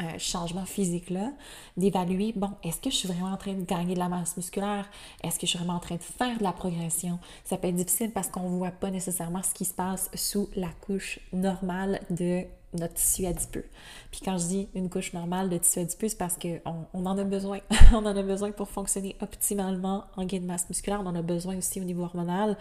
euh, 0.00 0.04
changements 0.16 0.64
physiques-là, 0.64 1.32
d'évaluer, 1.76 2.32
bon, 2.34 2.52
est-ce 2.62 2.80
que 2.80 2.88
je 2.88 2.96
suis 2.96 3.08
vraiment 3.08 3.34
en 3.34 3.36
train 3.36 3.52
de 3.52 3.66
gagner 3.66 3.92
de 3.92 3.98
la 3.98 4.08
masse 4.08 4.38
musculaire? 4.38 4.88
Est-ce 5.22 5.38
que 5.38 5.42
je 5.42 5.50
suis 5.50 5.58
vraiment 5.58 5.74
en 5.74 5.80
train 5.80 5.96
de 5.96 6.02
faire 6.02 6.38
de 6.38 6.42
la 6.42 6.52
progression? 6.52 7.18
Ça 7.44 7.58
peut 7.58 7.68
être 7.68 7.76
difficile 7.76 8.10
parce 8.10 8.28
qu'on 8.28 8.48
ne 8.48 8.56
voit 8.56 8.70
pas 8.70 8.90
nécessairement 8.90 9.42
ce 9.42 9.52
qui 9.52 9.66
se 9.66 9.74
passe 9.74 10.08
sous 10.14 10.48
la 10.56 10.70
couche 10.86 11.20
normale 11.34 12.00
de 12.08 12.46
notre 12.72 12.94
tissu 12.94 13.26
adipeux. 13.26 13.64
Puis 14.10 14.20
quand 14.24 14.38
je 14.38 14.46
dis 14.46 14.68
une 14.74 14.88
couche 14.88 15.12
normale 15.12 15.48
de 15.48 15.58
tissu 15.58 15.80
adipeux, 15.80 16.08
c'est 16.08 16.18
parce 16.18 16.36
qu'on 16.36 16.86
on 16.92 17.06
en 17.06 17.18
a 17.18 17.24
besoin. 17.24 17.60
on 17.92 17.98
en 18.06 18.16
a 18.16 18.22
besoin 18.22 18.52
pour 18.52 18.68
fonctionner 18.68 19.16
optimalement 19.20 20.04
en 20.16 20.24
gain 20.24 20.38
de 20.38 20.46
masse 20.46 20.68
musculaire. 20.68 21.00
On 21.02 21.06
en 21.06 21.14
a 21.14 21.22
besoin 21.22 21.56
aussi 21.56 21.80
au 21.80 21.84
niveau 21.84 22.04
hormonal. 22.04 22.56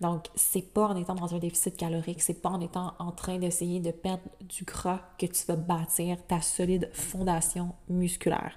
Donc, 0.00 0.26
c'est 0.36 0.72
pas 0.72 0.86
en 0.86 0.96
étant 0.96 1.14
dans 1.14 1.34
un 1.34 1.38
déficit 1.38 1.76
calorique, 1.76 2.22
c'est 2.22 2.40
pas 2.40 2.50
en 2.50 2.60
étant 2.60 2.94
en 2.98 3.10
train 3.10 3.38
d'essayer 3.38 3.80
de 3.80 3.90
perdre 3.90 4.22
du 4.40 4.64
gras 4.64 5.00
que 5.18 5.26
tu 5.26 5.44
vas 5.46 5.56
bâtir 5.56 6.16
ta 6.26 6.40
solide 6.40 6.88
fondation 6.92 7.74
musculaire. 7.88 8.56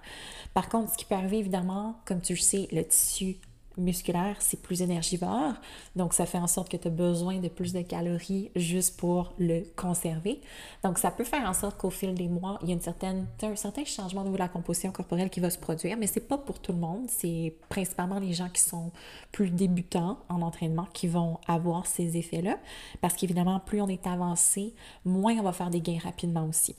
Par 0.54 0.70
contre, 0.70 0.92
ce 0.92 0.98
qui 0.98 1.06
peut 1.06 1.16
arriver 1.16 1.40
évidemment, 1.40 1.96
comme 2.06 2.22
tu 2.22 2.34
le 2.34 2.40
sais, 2.40 2.68
le 2.72 2.84
tissu 2.84 3.38
musculaire, 3.78 4.36
c'est 4.40 4.62
plus 4.62 4.82
énergivore. 4.82 5.54
Donc, 5.96 6.14
ça 6.14 6.26
fait 6.26 6.38
en 6.38 6.48
sorte 6.48 6.70
que 6.70 6.78
tu 6.78 6.88
as 6.88 6.92
besoin 6.92 7.40
de 7.40 7.48
plus 7.48 7.74
de 7.74 7.82
calories 7.82 8.52
juste 8.56 8.98
pour 8.98 9.34
le 9.38 9.64
conserver. 9.76 10.42
Donc, 10.84 10.98
ça 10.98 11.12
peut 11.12 11.24
faire 11.24 11.48
en 11.48 11.54
sorte 11.54 11.78
qu'au 11.78 11.90
fil 11.90 12.14
des 12.14 12.28
mois, 12.28 12.60
il 12.64 12.70
y 12.70 12.74
a 12.74 12.76
un 12.76 13.56
certain 13.56 13.86
changement 13.86 14.22
au 14.22 14.26
niveau 14.26 14.38
de 14.38 14.42
la 14.42 14.50
composition 14.50 14.92
corporelle 14.92 15.30
qui 15.30 15.40
va 15.40 15.50
se 15.50 15.58
produire, 15.58 15.98
mais 15.98 16.08
c'est 16.08 16.28
pas 16.28 16.38
pour 16.38 16.60
tout 16.60 16.74
le 16.74 16.80
monde. 16.80 17.06
C'est 17.08 17.56
principalement 17.70 18.20
les 18.20 18.34
gens 18.34 18.50
qui 18.50 18.62
sont 18.62 18.92
plus 19.32 19.50
débutants 19.50 20.18
en 20.30 20.42
entraînement 20.42 20.88
qui 20.94 21.08
vont 21.08 21.40
avoir 21.48 21.86
ces 21.86 22.18
effets-là. 22.18 22.58
Parce 23.00 23.16
qu'évidemment, 23.16 23.60
plus 23.60 23.82
on 23.82 23.88
est 23.88 24.06
avancé, 24.08 24.74
moins 25.06 25.36
on 25.38 25.44
va 25.44 25.54
faire 25.54 25.70
des 25.70 25.82
gains 25.82 26.00
rapidement 26.04 26.46
aussi. 26.46 26.76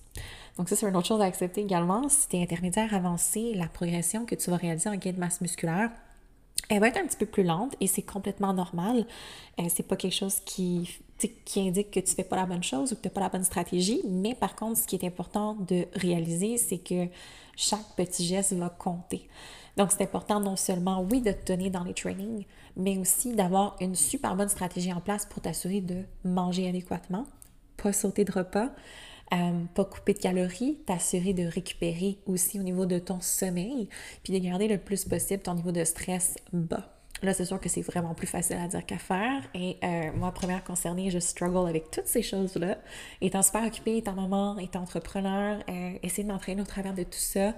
Donc 0.59 0.69
ça, 0.69 0.77
c'est 0.77 0.87
une 0.87 0.97
autre 0.97 1.07
chose 1.07 1.23
à 1.23 1.25
accepter 1.25 1.63
également. 1.63 2.09
Si 2.09 2.29
tu 2.29 2.37
es 2.37 2.43
intermédiaire 2.43 2.93
avancé, 2.95 3.55
la 3.55 3.67
progression 3.67 4.27
que 4.27 4.35
tu 4.35 4.51
vas 4.51 4.57
réaliser 4.57 4.91
en 4.91 4.97
gain 4.97 5.13
de 5.13 5.19
masse 5.19 5.41
musculaire, 5.41 5.91
elle 6.73 6.81
va 6.81 6.89
être 6.89 6.97
un 6.97 7.07
petit 7.07 7.19
peu 7.19 7.27
plus 7.27 7.43
lente 7.43 7.77
et 7.81 7.87
c'est 7.87 8.03
complètement 8.03 8.55
normal. 8.55 9.05
Euh, 9.61 9.65
c'est 9.69 9.83
pas 9.83 9.97
quelque 9.97 10.15
chose 10.15 10.41
qui, 10.47 10.89
indique 11.57 11.91
que 11.91 12.01
tu 12.01 12.15
fais 12.15 12.25
pas 12.25 12.37
la 12.37 12.47
bonne 12.47 12.63
chose 12.63 12.93
ou 12.93 12.97
que 12.97 13.03
tu 13.03 13.09
n'as 13.09 13.13
pas 13.13 13.21
la 13.21 13.29
bonne 13.29 13.45
stratégie. 13.45 14.01
Mais 14.09 14.35
par 14.35 14.57
contre, 14.57 14.79
ce 14.79 14.87
qui 14.87 14.97
est 14.97 15.05
important 15.05 15.55
de 15.55 15.87
réaliser, 15.95 16.57
c'est 16.57 16.79
que 16.79 17.09
chaque 17.57 17.95
petit 17.95 18.25
geste 18.25 18.55
va 18.55 18.71
compter. 18.71 19.29
Donc, 19.77 19.93
c'est 19.93 20.03
important 20.03 20.41
non 20.41 20.57
seulement, 20.57 21.07
oui, 21.11 21.21
de 21.21 21.33
te 21.33 21.53
donner 21.53 21.69
dans 21.69 21.85
les 21.85 21.95
trainings, 21.95 22.45
mais 22.77 22.97
aussi 22.97 23.35
d'avoir 23.35 23.77
une 23.81 23.95
super 23.95 24.35
bonne 24.35 24.49
stratégie 24.49 24.93
en 24.93 25.01
place 25.01 25.27
pour 25.27 25.43
t'assurer 25.43 25.83
de 25.83 26.05
manger 26.25 26.69
adéquatement, 26.69 27.27
pas 27.77 27.93
sauter 27.93 28.25
de 28.25 28.33
repas, 28.33 28.71
pas 29.75 29.85
couper 29.85 30.15
de 30.15 30.19
calories, 30.19 30.79
t'assurer 30.87 31.33
de 31.33 31.45
récupérer 31.45 32.19
aussi 32.27 32.61
au 32.61 32.63
niveau 32.63 32.87
de 32.87 32.99
ton 32.99 33.21
sommeil, 33.21 33.89
puis 34.23 34.33
de 34.33 34.39
garder 34.39 34.69
le 34.69 34.79
plus 34.79 35.05
possible 35.05 35.43
ton 35.43 35.55
niveau 35.55 35.73
de 35.73 35.85
stress 35.85 36.37
bas. 36.53 37.02
Là, 37.23 37.33
c'est 37.35 37.45
sûr 37.45 37.61
que 37.61 37.69
c'est 37.69 37.83
vraiment 37.83 38.15
plus 38.15 38.27
facile 38.27 38.57
à 38.57 38.67
dire 38.67 38.85
qu'à 38.85 38.99
faire. 38.99 39.43
Et 39.55 39.77
euh, 39.85 40.11
moi, 40.17 40.33
première 40.33 40.65
concernée, 40.65 41.09
je 41.11 41.21
struggle 41.21 41.69
avec 41.69 41.91
toutes 41.91 42.09
ces 42.09 42.23
choses-là. 42.23 42.79
Étant 43.21 43.43
super 43.43 43.65
occupée, 43.65 43.99
étant 43.99 44.15
maman, 44.15 44.59
étant 44.59 44.81
entrepreneur, 44.81 45.61
euh, 45.69 45.93
essayer 46.03 46.25
de 46.25 46.29
m'entraîner 46.33 46.63
au 46.63 46.67
travers 46.67 46.95
de 46.95 47.05
tout 47.05 47.11
ça, 47.13 47.55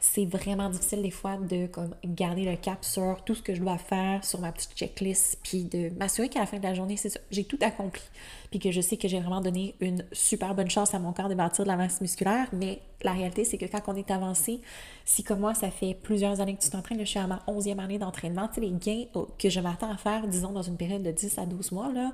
c'est 0.00 0.24
vraiment 0.24 0.70
difficile 0.70 1.02
des 1.02 1.10
fois 1.10 1.36
de 1.36 1.66
comme, 1.66 1.94
garder 2.04 2.44
le 2.44 2.56
cap 2.56 2.84
sur 2.84 3.18
tout 3.24 3.34
ce 3.34 3.42
que 3.42 3.54
je 3.54 3.60
dois 3.60 3.78
faire, 3.78 4.24
sur 4.24 4.40
ma 4.40 4.52
petite 4.52 4.76
checklist, 4.76 5.38
puis 5.42 5.64
de 5.64 5.90
m'assurer 5.98 6.28
qu'à 6.28 6.40
la 6.40 6.46
fin 6.46 6.58
de 6.58 6.62
la 6.62 6.74
journée, 6.74 6.96
c'est 6.96 7.08
ça, 7.08 7.20
j'ai 7.32 7.42
tout 7.42 7.58
accompli. 7.60 8.02
Puis 8.50 8.60
que 8.60 8.70
je 8.70 8.80
sais 8.80 8.96
que 8.96 9.08
j'ai 9.08 9.18
vraiment 9.18 9.40
donné 9.40 9.74
une 9.80 10.04
super 10.12 10.54
bonne 10.54 10.70
chance 10.70 10.94
à 10.94 10.98
mon 10.98 11.12
corps 11.12 11.28
de 11.28 11.34
bâtir 11.34 11.64
de 11.64 11.68
la 11.68 11.76
masse 11.76 12.00
musculaire. 12.00 12.46
Mais 12.52 12.80
la 13.02 13.12
réalité, 13.12 13.44
c'est 13.44 13.58
que 13.58 13.66
quand 13.66 13.82
on 13.88 13.94
est 13.94 14.10
avancé, 14.10 14.60
si 15.04 15.22
comme 15.22 15.40
moi, 15.40 15.54
ça 15.54 15.70
fait 15.70 15.94
plusieurs 15.94 16.40
années 16.40 16.54
que 16.56 16.62
tu 16.62 16.70
t'entraînes, 16.70 17.00
je 17.00 17.04
suis 17.04 17.18
à 17.18 17.26
ma 17.26 17.42
11e 17.46 17.78
année 17.78 17.98
d'entraînement, 17.98 18.48
tu 18.48 18.54
sais, 18.54 18.60
les 18.60 18.70
gains 18.70 19.04
que 19.38 19.50
je 19.50 19.60
m'attends 19.60 19.90
à 19.90 19.96
faire, 19.96 20.26
disons, 20.26 20.52
dans 20.52 20.62
une 20.62 20.76
période 20.76 21.02
de 21.02 21.10
10 21.10 21.38
à 21.38 21.46
12 21.46 21.72
mois, 21.72 21.92
là, 21.92 22.12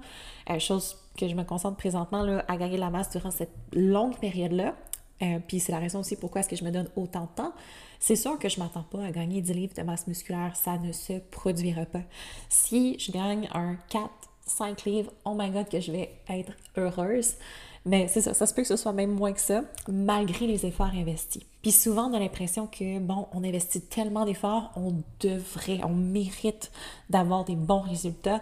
euh, 0.51 0.59
chose 0.59 0.97
que 1.19 1.29
je 1.29 1.35
me 1.35 1.45
concentre 1.45 1.77
présentement 1.77 2.23
là, 2.23 2.45
à 2.49 2.57
gagner 2.57 2.77
la 2.77 2.91
masse 2.91 3.11
durant 3.11 3.31
cette 3.31 3.53
longue 3.73 4.19
période-là, 4.19 4.75
euh, 5.23 5.39
puis 5.47 5.61
c'est 5.61 5.73
la 5.73 5.79
raison 5.79 6.01
aussi 6.01 6.17
pourquoi 6.17 6.41
est-ce 6.41 6.49
que 6.49 6.57
je 6.57 6.65
me 6.65 6.71
donne 6.71 6.89
autant 6.97 7.23
de 7.23 7.35
temps. 7.43 7.53
C'est 8.01 8.17
sûr 8.17 8.39
que 8.39 8.49
je 8.49 8.59
ne 8.59 8.65
m'attends 8.65 8.83
pas 8.83 9.05
à 9.05 9.11
gagner 9.11 9.41
10 9.41 9.55
livres 9.55 9.75
de 9.75 9.83
masse 9.83 10.07
musculaire, 10.07 10.57
ça 10.57 10.79
ne 10.79 10.93
se 10.93 11.15
produira 11.31 11.87
pas. 11.87 12.03
Si 12.49 12.99
je 12.99 13.13
gagne 13.13 13.49
un 13.53 13.77
4, 13.91 14.11
5 14.47 14.85
livres, 14.85 15.13
oh 15.25 15.35
my 15.37 15.51
god 15.51 15.69
que 15.69 15.81
je 15.81 15.93
vais 15.93 16.11
être 16.29 16.53
heureuse. 16.77 17.35
Mais 17.87 18.09
c'est 18.09 18.23
ça, 18.23 18.33
ça 18.33 18.47
se 18.47 18.55
peut 18.55 18.63
que 18.63 18.69
ce 18.69 18.77
soit 18.77 18.95
même 18.95 19.11
moins 19.11 19.33
que 19.33 19.41
ça, 19.41 19.63
malgré 19.89 20.47
les 20.47 20.65
efforts 20.65 20.93
investis. 20.95 21.43
Puis 21.61 21.71
souvent, 21.71 22.11
on 22.11 22.15
a 22.15 22.19
l'impression 22.19 22.67
que, 22.67 22.99
bon, 22.99 23.27
on 23.33 23.45
investit 23.45 23.83
tellement 23.83 24.25
d'efforts, 24.25 24.73
on 24.77 24.95
devrait, 25.21 25.81
on 25.85 25.95
mérite 25.95 26.71
d'avoir 27.11 27.45
des 27.45 27.57
bons 27.57 27.81
résultats. 27.81 28.41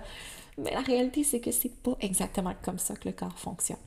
Mais 0.59 0.71
la 0.71 0.81
réalité, 0.81 1.25
c'est 1.25 1.41
que 1.41 1.51
c'est 1.51 1.75
pas 1.75 1.97
exactement 2.01 2.53
comme 2.63 2.79
ça 2.79 2.95
que 2.95 3.09
le 3.09 3.13
corps 3.13 3.37
fonctionne. 3.37 3.79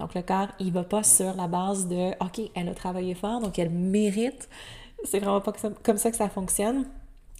Donc, 0.00 0.14
le 0.14 0.22
corps, 0.22 0.48
il 0.58 0.72
va 0.72 0.82
pas 0.82 1.04
sur 1.04 1.34
la 1.34 1.46
base 1.46 1.86
de 1.86 2.10
OK, 2.24 2.40
elle 2.54 2.68
a 2.68 2.74
travaillé 2.74 3.14
fort, 3.14 3.40
donc 3.40 3.58
elle 3.58 3.70
mérite. 3.70 4.48
C'est 5.04 5.20
vraiment 5.20 5.40
pas 5.40 5.52
comme 5.84 5.98
ça 5.98 6.10
que 6.10 6.16
ça 6.16 6.28
fonctionne. 6.28 6.86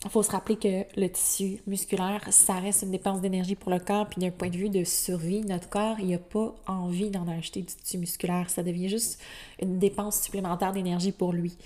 Il 0.06 0.10
faut 0.10 0.22
se 0.22 0.30
rappeler 0.30 0.54
que 0.54 0.84
le 1.00 1.08
tissu 1.08 1.60
musculaire, 1.66 2.22
ça 2.30 2.54
reste 2.60 2.82
une 2.82 2.92
dépense 2.92 3.20
d'énergie 3.20 3.56
pour 3.56 3.72
le 3.72 3.80
corps, 3.80 4.06
puis 4.06 4.20
d'un 4.20 4.30
point 4.30 4.50
de 4.50 4.56
vue 4.56 4.70
de 4.70 4.84
survie, 4.84 5.40
notre 5.40 5.68
corps, 5.68 5.98
il 5.98 6.10
n'a 6.10 6.18
pas 6.18 6.54
envie 6.68 7.10
d'en 7.10 7.26
acheter 7.26 7.62
du 7.62 7.74
tissu 7.74 7.98
musculaire. 7.98 8.48
Ça 8.48 8.62
devient 8.62 8.88
juste 8.88 9.20
une 9.60 9.80
dépense 9.80 10.22
supplémentaire 10.22 10.72
d'énergie 10.72 11.10
pour 11.10 11.32
lui. 11.32 11.58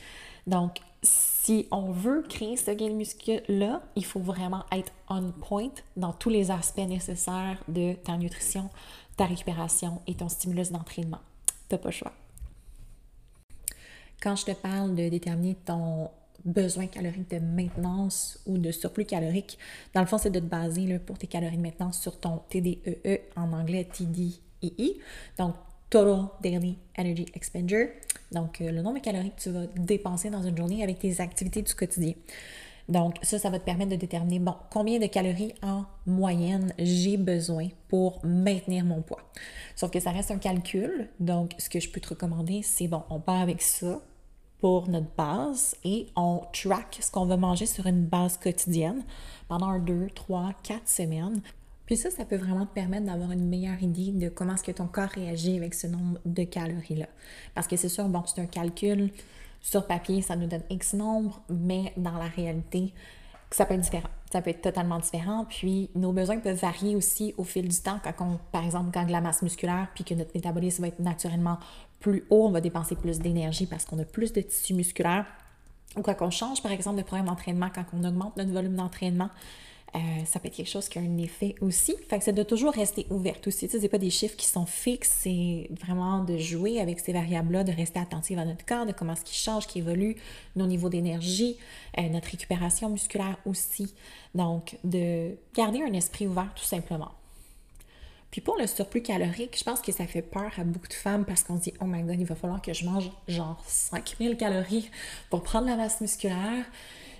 Donc, 0.47 0.79
si 1.03 1.69
on 1.71 1.91
veut 1.91 2.23
créer 2.23 2.57
ce 2.57 2.71
gain 2.71 2.95
muscle-là, 2.95 3.83
il 3.95 4.07
faut 4.07 4.21
vraiment 4.21 4.65
être 4.73 4.91
on 5.11 5.33
point 5.33 5.69
dans 5.99 6.15
tous 6.15 6.31
les 6.31 6.51
aspects 6.51 6.79
nécessaires 6.79 7.63
de 7.69 7.93
ta 7.93 8.17
nutrition, 8.17 8.71
ta 9.19 9.27
récupération 9.27 10.01
et 10.07 10.15
ton 10.15 10.31
stimulus 10.31 10.73
d'entraînement. 10.73 11.21
Tu 11.69 11.75
n'as 11.75 11.79
pas 11.79 11.91
le 11.91 11.95
choix. 11.95 12.13
Quand 14.23 14.35
je 14.35 14.47
te 14.47 14.53
parle 14.53 14.95
de 14.95 15.11
déterminer 15.11 15.57
ton 15.57 16.09
besoin 16.45 16.87
calorique 16.87 17.31
de 17.31 17.39
maintenance 17.39 18.41
ou 18.47 18.59
de 18.59 18.71
surplus 18.71 19.05
calorique, 19.05 19.59
dans 19.95 20.01
le 20.01 20.07
fond, 20.07 20.19
c'est 20.19 20.31
de 20.31 20.41
te 20.41 20.45
baser 20.45 20.87
là, 20.87 20.99
pour 20.99 21.19
tes 21.19 21.27
calories 21.27 21.57
de 21.57 21.63
maintenance 21.63 22.01
sur 22.01 22.19
ton 22.19 22.43
TDEE, 22.49 22.81
e, 23.07 23.19
en 23.37 23.53
anglais 23.53 23.85
TDEE, 23.85 24.99
donc 25.39 25.55
Total 25.91 26.29
Daily 26.41 26.79
Energy 26.97 27.27
Expenditure. 27.35 27.89
Donc, 28.31 28.61
euh, 28.61 28.71
le 28.71 28.81
nombre 28.81 28.99
de 28.99 29.05
calories 29.05 29.33
que 29.33 29.41
tu 29.41 29.51
vas 29.51 29.67
dépenser 29.77 30.31
dans 30.31 30.43
une 30.43 30.57
journée 30.57 30.83
avec 30.85 31.01
tes 31.01 31.21
activités 31.21 31.63
du 31.63 31.75
quotidien. 31.75 32.15
Donc, 32.89 33.17
ça, 33.23 33.39
ça 33.39 33.51
va 33.51 33.59
te 33.59 33.65
permettre 33.65 33.91
de 33.91 33.97
déterminer, 33.97 34.39
bon, 34.39 34.55
combien 34.71 34.99
de 34.99 35.07
calories 35.07 35.55
en 35.63 35.85
moyenne 36.07 36.73
j'ai 36.79 37.17
besoin 37.17 37.69
pour 37.89 38.25
maintenir 38.25 38.85
mon 38.85 39.03
poids. 39.03 39.21
Sauf 39.77 39.91
que 39.91 40.01
ça 40.01 40.11
reste 40.11 40.31
un 40.31 40.39
calcul. 40.39 41.09
Donc, 41.19 41.53
ce 41.59 41.69
que 41.69 41.81
je 41.81 41.89
peux 41.89 42.01
te 42.01 42.09
recommander, 42.09 42.63
c'est, 42.63 42.89
bon, 42.89 43.03
on 43.11 43.21
part 43.21 43.41
avec 43.41 43.63
ça 43.63 44.01
pour 44.61 44.88
notre 44.88 45.11
base 45.17 45.75
et 45.85 46.07
on 46.17 46.43
track 46.52 46.99
ce 47.00 47.11
qu'on 47.11 47.26
va 47.26 47.37
manger 47.37 47.67
sur 47.67 47.87
une 47.87 48.05
base 48.05 48.37
quotidienne 48.37 49.02
pendant 49.49 49.79
deux, 49.79 50.09
trois, 50.14 50.50
quatre 50.62 50.88
semaines 50.88 51.40
puis 51.90 51.97
ça, 51.97 52.09
ça 52.09 52.25
peut 52.25 52.37
vraiment 52.37 52.67
te 52.67 52.73
permettre 52.73 53.07
d'avoir 53.07 53.33
une 53.33 53.49
meilleure 53.49 53.83
idée 53.83 54.12
de 54.12 54.29
comment 54.29 54.55
est-ce 54.55 54.62
que 54.62 54.71
ton 54.71 54.87
corps 54.87 55.09
réagit 55.09 55.57
avec 55.57 55.75
ce 55.75 55.88
nombre 55.88 56.21
de 56.25 56.45
calories-là. 56.45 57.07
Parce 57.52 57.67
que 57.67 57.75
c'est 57.75 57.88
sûr, 57.88 58.09
bon, 58.09 58.23
c'est 58.26 58.40
un 58.40 58.47
calcul 58.47 59.11
sur 59.61 59.88
papier, 59.88 60.23
ça 60.23 60.37
nous 60.37 60.47
donne 60.47 60.62
X 60.71 60.95
nombre, 60.95 61.43
mais 61.49 61.93
dans 61.97 62.17
la 62.17 62.29
réalité, 62.29 62.95
ça 63.50 63.67
peut 63.67 63.75
être 63.75 63.81
différent. 63.81 64.09
Ça 64.33 64.40
peut 64.40 64.50
être 64.50 64.62
totalement 64.62 65.00
différent. 65.00 65.45
Puis 65.49 65.90
nos 65.97 66.12
besoins 66.12 66.38
peuvent 66.38 66.61
varier 66.61 66.95
aussi 66.95 67.35
au 67.37 67.43
fil 67.43 67.67
du 67.67 67.76
temps. 67.76 67.99
Quand 68.05 68.25
on, 68.25 68.38
par 68.52 68.64
exemple, 68.64 68.93
gagne 68.93 69.11
la 69.11 69.21
masse 69.21 69.43
musculaire, 69.43 69.88
puis 69.93 70.05
que 70.05 70.14
notre 70.14 70.31
métabolisme 70.33 70.83
va 70.83 70.88
être 70.88 71.00
naturellement 71.00 71.59
plus 72.00 72.25
haut, 72.30 72.47
on 72.47 72.50
va 72.50 72.61
dépenser 72.61 72.97
plus 72.97 73.19
d'énergie 73.19 73.66
parce 73.66 73.85
qu'on 73.85 73.99
a 73.99 74.04
plus 74.04 74.33
de 74.33 74.40
tissu 74.40 74.75
musculaire. 74.75 75.26
Ou 75.97 76.02
quand 76.02 76.16
on 76.21 76.30
change, 76.30 76.62
par 76.62 76.73
exemple, 76.73 76.99
de 76.99 77.02
programme 77.02 77.26
d'entraînement, 77.26 77.69
quand 77.75 77.85
on 77.92 78.04
augmente 78.04 78.37
notre 78.37 78.52
volume 78.52 78.76
d'entraînement, 78.76 79.30
euh, 79.97 79.99
ça 80.25 80.38
peut 80.38 80.47
être 80.47 80.54
quelque 80.54 80.71
chose 80.71 80.88
qui 80.88 80.99
a 80.99 81.02
un 81.02 81.19
effet 81.19 81.57
aussi. 81.61 81.97
Fait 82.09 82.19
que 82.19 82.25
c'est 82.25 82.33
de 82.33 82.45
toujours 82.45 82.73
rester 82.73 83.07
ouverte 83.11 83.47
aussi. 83.49 83.66
Tu 83.66 83.73
sais, 83.73 83.80
c'est 83.80 83.88
pas 83.88 83.99
des 83.99 84.11
chiffres 84.11 84.37
qui 84.37 84.47
sont 84.47 84.66
fixes, 84.66 85.16
c'est 85.23 85.69
vraiment 85.80 86.23
de 86.23 86.38
jouer 86.38 86.80
avec 86.80 87.00
ces 87.00 87.12
variables-là, 87.12 87.64
de 87.64 87.73
rester 87.73 87.99
attentive 87.99 88.38
à 88.38 88.45
notre 88.45 88.64
corps, 88.64 88.87
de 88.87 88.92
comment 88.92 89.16
ce 89.16 89.25
qui 89.25 89.35
change, 89.35 89.66
qui 89.66 89.80
évolue, 89.80 90.16
nos 90.54 90.66
niveaux 90.66 90.88
d'énergie, 90.88 91.57
euh, 91.99 92.09
notre 92.09 92.30
récupération 92.30 92.88
musculaire 92.88 93.37
aussi. 93.45 93.92
Donc, 94.35 94.78
de 94.85 95.33
garder 95.54 95.83
un 95.83 95.92
esprit 95.92 96.28
ouvert 96.28 96.52
tout 96.54 96.64
simplement. 96.64 97.11
Puis 98.31 98.41
pour 98.41 98.57
le 98.57 98.67
surplus 98.67 99.03
calorique, 99.03 99.57
je 99.59 99.65
pense 99.65 99.81
que 99.81 99.91
ça 99.91 100.07
fait 100.07 100.23
peur 100.23 100.51
à 100.57 100.65
beaucoup 100.65 100.87
de 100.87 100.93
femmes 100.93 101.25
parce 101.25 101.43
qu'on 101.43 101.57
se 101.57 101.63
dit, 101.63 101.75
oh 101.81 101.85
my 101.85 102.03
god, 102.03 102.21
il 102.21 102.27
va 102.27 102.37
falloir 102.37 102.63
que 102.63 102.73
je 102.73 102.85
mange 102.85 103.11
genre 103.27 103.63
5000 103.67 104.37
calories 104.37 104.89
pour 105.31 105.43
prendre 105.43 105.67
la 105.67 105.77
masse 105.77 106.01
musculaire. 106.01 106.65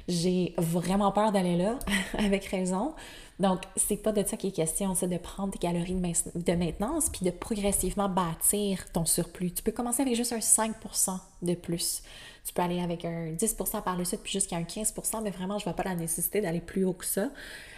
J'ai 0.07 0.55
vraiment 0.57 1.11
peur 1.12 1.33
d'aller 1.33 1.57
là, 1.57 1.79
avec 2.19 2.45
raison. 2.47 2.95
Donc, 3.40 3.62
c'est 3.75 3.97
pas 3.97 4.12
de 4.12 4.23
ça 4.23 4.37
qui 4.37 4.49
est 4.49 4.52
question, 4.52 4.94
c'est 4.94 5.09
de 5.09 5.16
prendre 5.16 5.50
tes 5.50 5.59
calories 5.59 5.94
de 5.94 6.52
maintenance 6.52 7.09
puis 7.09 7.25
de 7.25 7.30
progressivement 7.30 8.11
bâtir 8.11 8.92
ton 8.92 9.06
surplus. 9.06 9.52
Tu 9.52 9.62
peux 9.62 9.73
commencer 9.73 10.02
avec 10.02 10.14
juste 10.14 10.35
un 10.35 10.40
5% 10.40 11.18
de 11.40 11.54
plus. 11.54 12.02
Tu 12.44 12.52
peux 12.52 12.61
aller 12.61 12.80
avec 12.80 13.06
un 13.06 13.32
10% 13.32 13.82
par 13.82 13.97
le 13.97 14.04
suite 14.04 14.20
puis 14.23 14.32
jusqu'à 14.32 14.56
un 14.56 14.62
15% 14.62 15.23
mais 15.23 15.30
vraiment, 15.30 15.59
je 15.59 15.64
vois 15.64 15.73
pas 15.73 15.85
la 15.85 15.94
nécessité 15.94 16.42
d'aller 16.42 16.61
plus 16.61 16.85
haut 16.85 16.92
que 16.92 17.06
ça. 17.06 17.30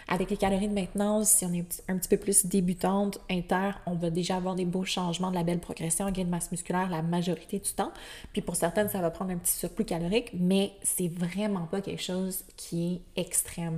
Avec 0.09 0.29
les 0.29 0.35
calories 0.35 0.67
de 0.67 0.73
maintenance, 0.73 1.29
si 1.29 1.45
on 1.45 1.53
est 1.53 1.81
un 1.87 1.97
petit 1.97 2.09
peu 2.09 2.17
plus 2.17 2.45
débutante, 2.45 3.21
inter, 3.31 3.71
on 3.85 3.95
va 3.95 4.09
déjà 4.09 4.35
avoir 4.35 4.55
des 4.55 4.65
beaux 4.65 4.83
changements 4.83 5.29
de 5.29 5.35
la 5.35 5.43
belle 5.43 5.59
progression 5.59 6.11
gain 6.11 6.25
de 6.25 6.29
masse 6.29 6.51
musculaire 6.51 6.89
la 6.89 7.01
majorité 7.01 7.59
du 7.59 7.71
temps. 7.71 7.93
Puis 8.33 8.41
pour 8.41 8.57
certaines, 8.57 8.89
ça 8.89 8.99
va 8.99 9.11
prendre 9.11 9.31
un 9.31 9.37
petit 9.37 9.55
surplus 9.55 9.85
calorique, 9.85 10.31
mais 10.33 10.73
c'est 10.83 11.07
vraiment 11.07 11.67
pas 11.67 11.79
quelque 11.79 12.03
chose 12.03 12.43
qui 12.57 13.01
est 13.15 13.21
extrême. 13.21 13.77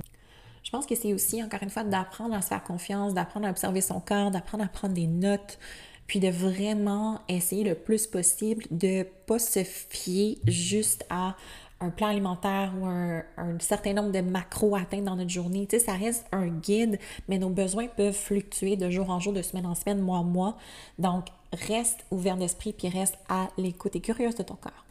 Je 0.66 0.72
pense 0.72 0.84
que 0.84 0.96
c'est 0.96 1.14
aussi, 1.14 1.40
encore 1.44 1.62
une 1.62 1.70
fois, 1.70 1.84
d'apprendre 1.84 2.34
à 2.34 2.42
se 2.42 2.48
faire 2.48 2.64
confiance, 2.64 3.14
d'apprendre 3.14 3.46
à 3.46 3.50
observer 3.50 3.80
son 3.80 4.00
corps, 4.00 4.32
d'apprendre 4.32 4.64
à 4.64 4.66
prendre 4.66 4.94
des 4.94 5.06
notes, 5.06 5.60
puis 6.08 6.18
de 6.18 6.28
vraiment 6.28 7.20
essayer 7.28 7.62
le 7.62 7.76
plus 7.76 8.08
possible 8.08 8.64
de 8.72 9.04
pas 9.26 9.38
se 9.38 9.62
fier 9.62 10.38
juste 10.44 11.06
à 11.08 11.36
un 11.78 11.90
plan 11.90 12.08
alimentaire 12.08 12.72
ou 12.80 12.84
un, 12.84 13.22
certain 13.60 13.92
nombre 13.92 14.10
de 14.10 14.20
macros 14.20 14.74
atteints 14.74 15.02
dans 15.02 15.14
notre 15.14 15.30
journée. 15.30 15.68
Tu 15.68 15.78
sais, 15.78 15.84
ça 15.84 15.92
reste 15.92 16.26
un 16.32 16.48
guide, 16.48 16.98
mais 17.28 17.38
nos 17.38 17.50
besoins 17.50 17.86
peuvent 17.86 18.12
fluctuer 18.12 18.74
de 18.74 18.90
jour 18.90 19.08
en 19.10 19.20
jour, 19.20 19.32
de 19.32 19.42
semaine 19.42 19.66
en 19.66 19.76
semaine, 19.76 20.00
mois 20.00 20.18
en 20.18 20.24
mois. 20.24 20.56
Donc, 20.98 21.26
reste 21.52 22.04
ouvert 22.10 22.36
d'esprit 22.36 22.72
puis 22.72 22.88
reste 22.88 23.18
à 23.28 23.50
l'écoute 23.56 23.94
et 23.94 24.00
curieuse 24.00 24.34
de 24.34 24.42
ton 24.42 24.56
corps. 24.56 24.84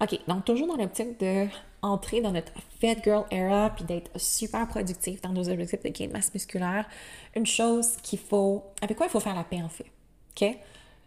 OK, 0.00 0.18
donc 0.26 0.44
toujours 0.44 0.66
dans 0.66 0.82
l'optique 0.82 1.20
de 1.20 1.46
entrer 1.82 2.20
dans 2.20 2.32
notre 2.32 2.52
Fat 2.80 2.96
Girl 3.02 3.24
era 3.30 3.70
puis 3.70 3.84
d'être 3.84 4.10
super 4.18 4.66
productif 4.68 5.20
dans 5.20 5.30
nos 5.30 5.48
objectifs 5.48 5.82
de 5.82 5.88
gain 5.88 6.06
de 6.06 6.12
masse 6.12 6.32
musculaire, 6.32 6.86
une 7.36 7.46
chose 7.46 7.96
qu'il 8.02 8.18
faut, 8.18 8.62
avec 8.80 8.96
quoi 8.96 9.06
il 9.06 9.10
faut 9.10 9.20
faire 9.20 9.34
la 9.34 9.44
paix 9.44 9.62
en 9.62 9.68
fait, 9.68 9.86
OK? 10.30 10.56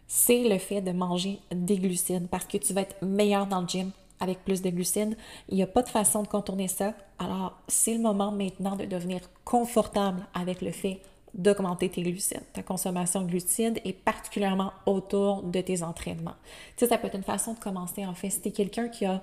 C'est 0.06 0.48
le 0.48 0.58
fait 0.58 0.80
de 0.82 0.92
manger 0.92 1.40
des 1.50 1.78
glucides 1.78 2.28
parce 2.28 2.44
que 2.44 2.58
tu 2.58 2.72
vas 2.72 2.82
être 2.82 2.96
meilleur 3.02 3.46
dans 3.46 3.62
le 3.62 3.66
gym 3.66 3.90
avec 4.20 4.44
plus 4.44 4.62
de 4.62 4.70
glucides. 4.70 5.16
Il 5.48 5.56
n'y 5.56 5.62
a 5.62 5.66
pas 5.66 5.82
de 5.82 5.88
façon 5.88 6.22
de 6.22 6.28
contourner 6.28 6.68
ça. 6.68 6.94
Alors, 7.18 7.58
c'est 7.68 7.94
le 7.94 8.00
moment 8.00 8.30
maintenant 8.30 8.76
de 8.76 8.84
devenir 8.84 9.20
confortable 9.44 10.24
avec 10.34 10.62
le 10.62 10.70
fait 10.70 11.00
d'augmenter 11.34 11.90
tes 11.90 12.02
glucides, 12.02 12.44
ta 12.54 12.62
consommation 12.62 13.20
de 13.20 13.26
glucides 13.26 13.80
et 13.84 13.92
particulièrement 13.92 14.72
autour 14.86 15.42
de 15.42 15.60
tes 15.60 15.82
entraînements. 15.82 16.36
Tu 16.76 16.84
sais, 16.84 16.88
ça 16.88 16.98
peut 16.98 17.08
être 17.08 17.16
une 17.16 17.22
façon 17.22 17.52
de 17.52 17.58
commencer 17.58 18.06
en 18.06 18.14
fait. 18.14 18.30
Si 18.30 18.40
tu 18.40 18.48
es 18.48 18.52
quelqu'un 18.52 18.88
qui 18.88 19.04
a 19.04 19.20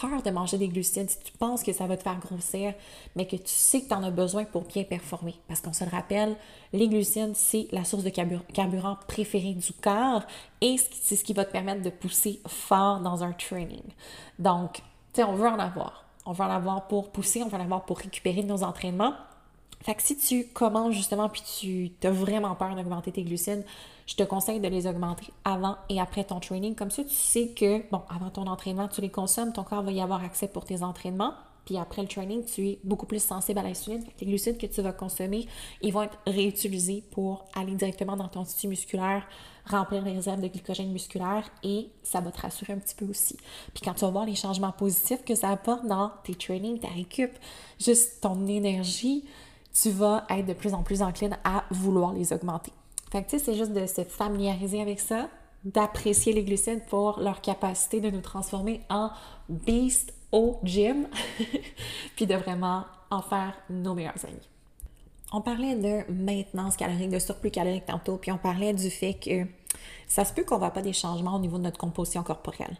peur 0.00 0.22
de 0.22 0.30
manger 0.30 0.58
des 0.58 0.68
glucides, 0.68 1.08
si 1.08 1.18
tu 1.20 1.32
penses 1.32 1.62
que 1.62 1.72
ça 1.72 1.86
va 1.86 1.96
te 1.96 2.02
faire 2.02 2.18
grossir, 2.18 2.74
mais 3.16 3.26
que 3.26 3.36
tu 3.36 3.42
sais 3.46 3.82
que 3.82 3.88
tu 3.88 3.94
en 3.94 4.02
as 4.02 4.10
besoin 4.10 4.44
pour 4.44 4.62
bien 4.62 4.84
performer. 4.84 5.34
Parce 5.48 5.60
qu'on 5.60 5.72
se 5.72 5.84
le 5.84 5.90
rappelle, 5.90 6.36
les 6.72 6.88
glucides, 6.88 7.34
c'est 7.34 7.68
la 7.72 7.84
source 7.84 8.02
de 8.02 8.10
carburant 8.10 8.98
préférée 9.06 9.54
du 9.54 9.72
corps 9.72 10.22
et 10.60 10.76
c'est 10.78 11.16
ce 11.16 11.24
qui 11.24 11.32
va 11.32 11.44
te 11.44 11.52
permettre 11.52 11.82
de 11.82 11.90
pousser 11.90 12.40
fort 12.46 13.00
dans 13.00 13.22
un 13.22 13.32
training. 13.32 13.84
Donc, 14.38 14.74
tu 14.74 14.82
sais, 15.14 15.24
on 15.24 15.34
veut 15.34 15.48
en 15.48 15.58
avoir. 15.58 16.04
On 16.26 16.32
veut 16.32 16.44
en 16.44 16.50
avoir 16.50 16.88
pour 16.88 17.10
pousser, 17.12 17.42
on 17.42 17.48
veut 17.48 17.58
en 17.58 17.62
avoir 17.62 17.84
pour 17.84 17.98
récupérer 17.98 18.42
nos 18.42 18.62
entraînements. 18.62 19.14
Fait 19.84 19.94
que 19.94 20.02
si 20.02 20.16
tu 20.16 20.48
commences 20.48 20.94
justement 20.94 21.28
puis 21.28 21.42
tu 22.00 22.06
as 22.06 22.10
vraiment 22.10 22.54
peur 22.54 22.74
d'augmenter 22.74 23.12
tes 23.12 23.22
glucides, 23.22 23.64
je 24.06 24.14
te 24.14 24.22
conseille 24.22 24.58
de 24.58 24.68
les 24.68 24.86
augmenter 24.86 25.26
avant 25.44 25.76
et 25.90 26.00
après 26.00 26.24
ton 26.24 26.40
training. 26.40 26.74
Comme 26.74 26.90
ça, 26.90 27.04
tu 27.04 27.14
sais 27.14 27.48
que, 27.48 27.88
bon, 27.90 28.02
avant 28.08 28.30
ton 28.30 28.46
entraînement, 28.46 28.88
tu 28.88 29.02
les 29.02 29.10
consommes, 29.10 29.52
ton 29.52 29.62
corps 29.62 29.82
va 29.82 29.92
y 29.92 30.00
avoir 30.00 30.24
accès 30.24 30.48
pour 30.48 30.64
tes 30.64 30.82
entraînements. 30.82 31.34
Puis 31.66 31.78
après 31.78 32.02
le 32.02 32.08
training, 32.08 32.44
tu 32.44 32.68
es 32.68 32.78
beaucoup 32.84 33.06
plus 33.06 33.22
sensible 33.22 33.58
à 33.58 33.62
l'insuline. 33.62 34.04
Les 34.20 34.26
glucides 34.26 34.58
que 34.58 34.66
tu 34.66 34.82
vas 34.82 34.92
consommer, 34.92 35.46
ils 35.80 35.92
vont 35.92 36.02
être 36.02 36.18
réutilisés 36.26 37.02
pour 37.10 37.44
aller 37.54 37.74
directement 37.74 38.16
dans 38.16 38.28
ton 38.28 38.44
tissu 38.44 38.68
musculaire, 38.68 39.26
remplir 39.66 40.02
les 40.02 40.12
réserves 40.12 40.42
de 40.42 40.48
glycogène 40.48 40.92
musculaire 40.92 41.48
et 41.62 41.88
ça 42.02 42.20
va 42.20 42.30
te 42.30 42.40
rassurer 42.42 42.74
un 42.74 42.78
petit 42.78 42.94
peu 42.94 43.06
aussi. 43.06 43.38
Puis 43.72 43.82
quand 43.82 43.94
tu 43.94 44.02
vas 44.02 44.10
voir 44.10 44.26
les 44.26 44.34
changements 44.34 44.72
positifs 44.72 45.24
que 45.24 45.34
ça 45.34 45.48
apporte 45.48 45.86
dans 45.86 46.12
tes 46.24 46.34
trainings, 46.34 46.80
ta 46.80 46.88
récup, 46.88 47.32
juste 47.78 48.20
ton 48.20 48.46
énergie, 48.46 49.24
tu 49.80 49.90
vas 49.90 50.24
être 50.30 50.46
de 50.46 50.52
plus 50.52 50.72
en 50.72 50.82
plus 50.82 51.02
encline 51.02 51.36
à 51.44 51.64
vouloir 51.70 52.12
les 52.12 52.32
augmenter. 52.32 52.72
Fait 53.10 53.22
que 53.22 53.30
tu 53.30 53.38
sais, 53.38 53.44
c'est 53.44 53.54
juste 53.54 53.72
de 53.72 53.86
se 53.86 54.04
familiariser 54.04 54.80
avec 54.80 55.00
ça, 55.00 55.28
d'apprécier 55.64 56.32
les 56.32 56.44
glucides 56.44 56.84
pour 56.86 57.20
leur 57.20 57.40
capacité 57.40 58.00
de 58.00 58.10
nous 58.10 58.20
transformer 58.20 58.80
en 58.88 59.10
beast 59.48 60.14
au 60.32 60.58
gym, 60.62 61.08
puis 62.16 62.26
de 62.26 62.34
vraiment 62.34 62.84
en 63.10 63.22
faire 63.22 63.54
nos 63.70 63.94
meilleurs 63.94 64.24
amis. 64.24 64.48
On 65.32 65.40
parlait 65.40 65.74
de 65.74 66.10
maintenance 66.12 66.76
calorique, 66.76 67.10
de 67.10 67.18
surplus 67.18 67.50
calorique 67.50 67.86
tantôt, 67.86 68.16
puis 68.16 68.30
on 68.30 68.38
parlait 68.38 68.72
du 68.72 68.90
fait 68.90 69.14
que 69.14 69.46
ça 70.06 70.24
se 70.24 70.32
peut 70.32 70.44
qu'on 70.44 70.56
ne 70.56 70.60
voit 70.60 70.70
pas 70.70 70.82
des 70.82 70.92
changements 70.92 71.34
au 71.34 71.40
niveau 71.40 71.58
de 71.58 71.62
notre 71.62 71.78
composition 71.78 72.22
corporelle. 72.22 72.76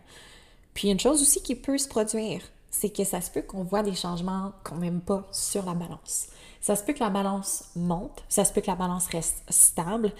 Puis 0.72 0.90
une 0.90 1.00
chose 1.00 1.22
aussi 1.22 1.42
qui 1.42 1.54
peut 1.54 1.78
se 1.78 1.88
produire, 1.88 2.42
c'est 2.74 2.90
que 2.90 3.04
ça 3.04 3.20
se 3.20 3.30
peut 3.30 3.42
qu'on 3.42 3.62
voit 3.62 3.84
des 3.84 3.94
changements 3.94 4.50
qu'on 4.64 4.78
n'aime 4.78 5.00
pas 5.00 5.24
sur 5.30 5.64
la 5.64 5.74
balance. 5.74 6.26
Ça 6.60 6.74
se 6.74 6.82
peut 6.82 6.92
que 6.92 7.04
la 7.04 7.08
balance 7.10 7.66
monte, 7.76 8.24
ça 8.28 8.44
se 8.44 8.52
peut 8.52 8.60
que 8.60 8.66
la 8.66 8.74
balance 8.74 9.06
reste 9.06 9.44
stable. 9.48 10.10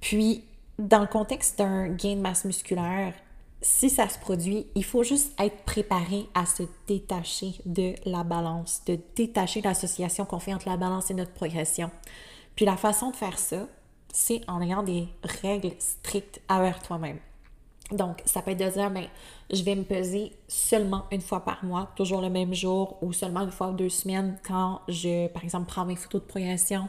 Puis, 0.00 0.42
dans 0.78 1.00
le 1.00 1.06
contexte 1.06 1.58
d'un 1.58 1.88
gain 1.88 2.16
de 2.16 2.20
masse 2.20 2.46
musculaire, 2.46 3.12
si 3.60 3.90
ça 3.90 4.08
se 4.08 4.18
produit, 4.18 4.66
il 4.74 4.84
faut 4.84 5.02
juste 5.02 5.38
être 5.38 5.64
préparé 5.64 6.26
à 6.34 6.46
se 6.46 6.62
détacher 6.86 7.56
de 7.66 7.94
la 8.06 8.24
balance, 8.24 8.80
de 8.86 8.98
détacher 9.14 9.60
l'association 9.60 10.24
qu'on 10.24 10.38
fait 10.38 10.54
entre 10.54 10.70
la 10.70 10.78
balance 10.78 11.10
et 11.10 11.14
notre 11.14 11.34
progression. 11.34 11.90
Puis 12.56 12.64
la 12.64 12.78
façon 12.78 13.10
de 13.10 13.16
faire 13.16 13.38
ça, 13.38 13.66
c'est 14.10 14.40
en 14.48 14.62
ayant 14.62 14.82
des 14.82 15.08
règles 15.42 15.72
strictes 15.78 16.40
envers 16.48 16.80
toi-même. 16.80 17.18
Donc, 17.90 18.22
ça 18.24 18.40
peut 18.40 18.52
être 18.52 18.64
de 18.64 18.70
dire, 18.70 18.90
ben, 18.90 19.06
je 19.50 19.62
vais 19.62 19.74
me 19.74 19.84
peser 19.84 20.32
seulement 20.46 21.04
une 21.10 21.20
fois 21.20 21.40
par 21.40 21.64
mois, 21.64 21.90
toujours 21.96 22.20
le 22.20 22.30
même 22.30 22.54
jour, 22.54 22.98
ou 23.02 23.12
seulement 23.12 23.40
une 23.40 23.50
fois 23.50 23.68
ou 23.68 23.72
deux 23.72 23.88
semaines 23.88 24.38
quand 24.46 24.80
je, 24.88 25.28
par 25.28 25.44
exemple, 25.44 25.66
prends 25.66 25.84
mes 25.84 25.96
photos 25.96 26.22
de 26.22 26.26
progression, 26.26 26.88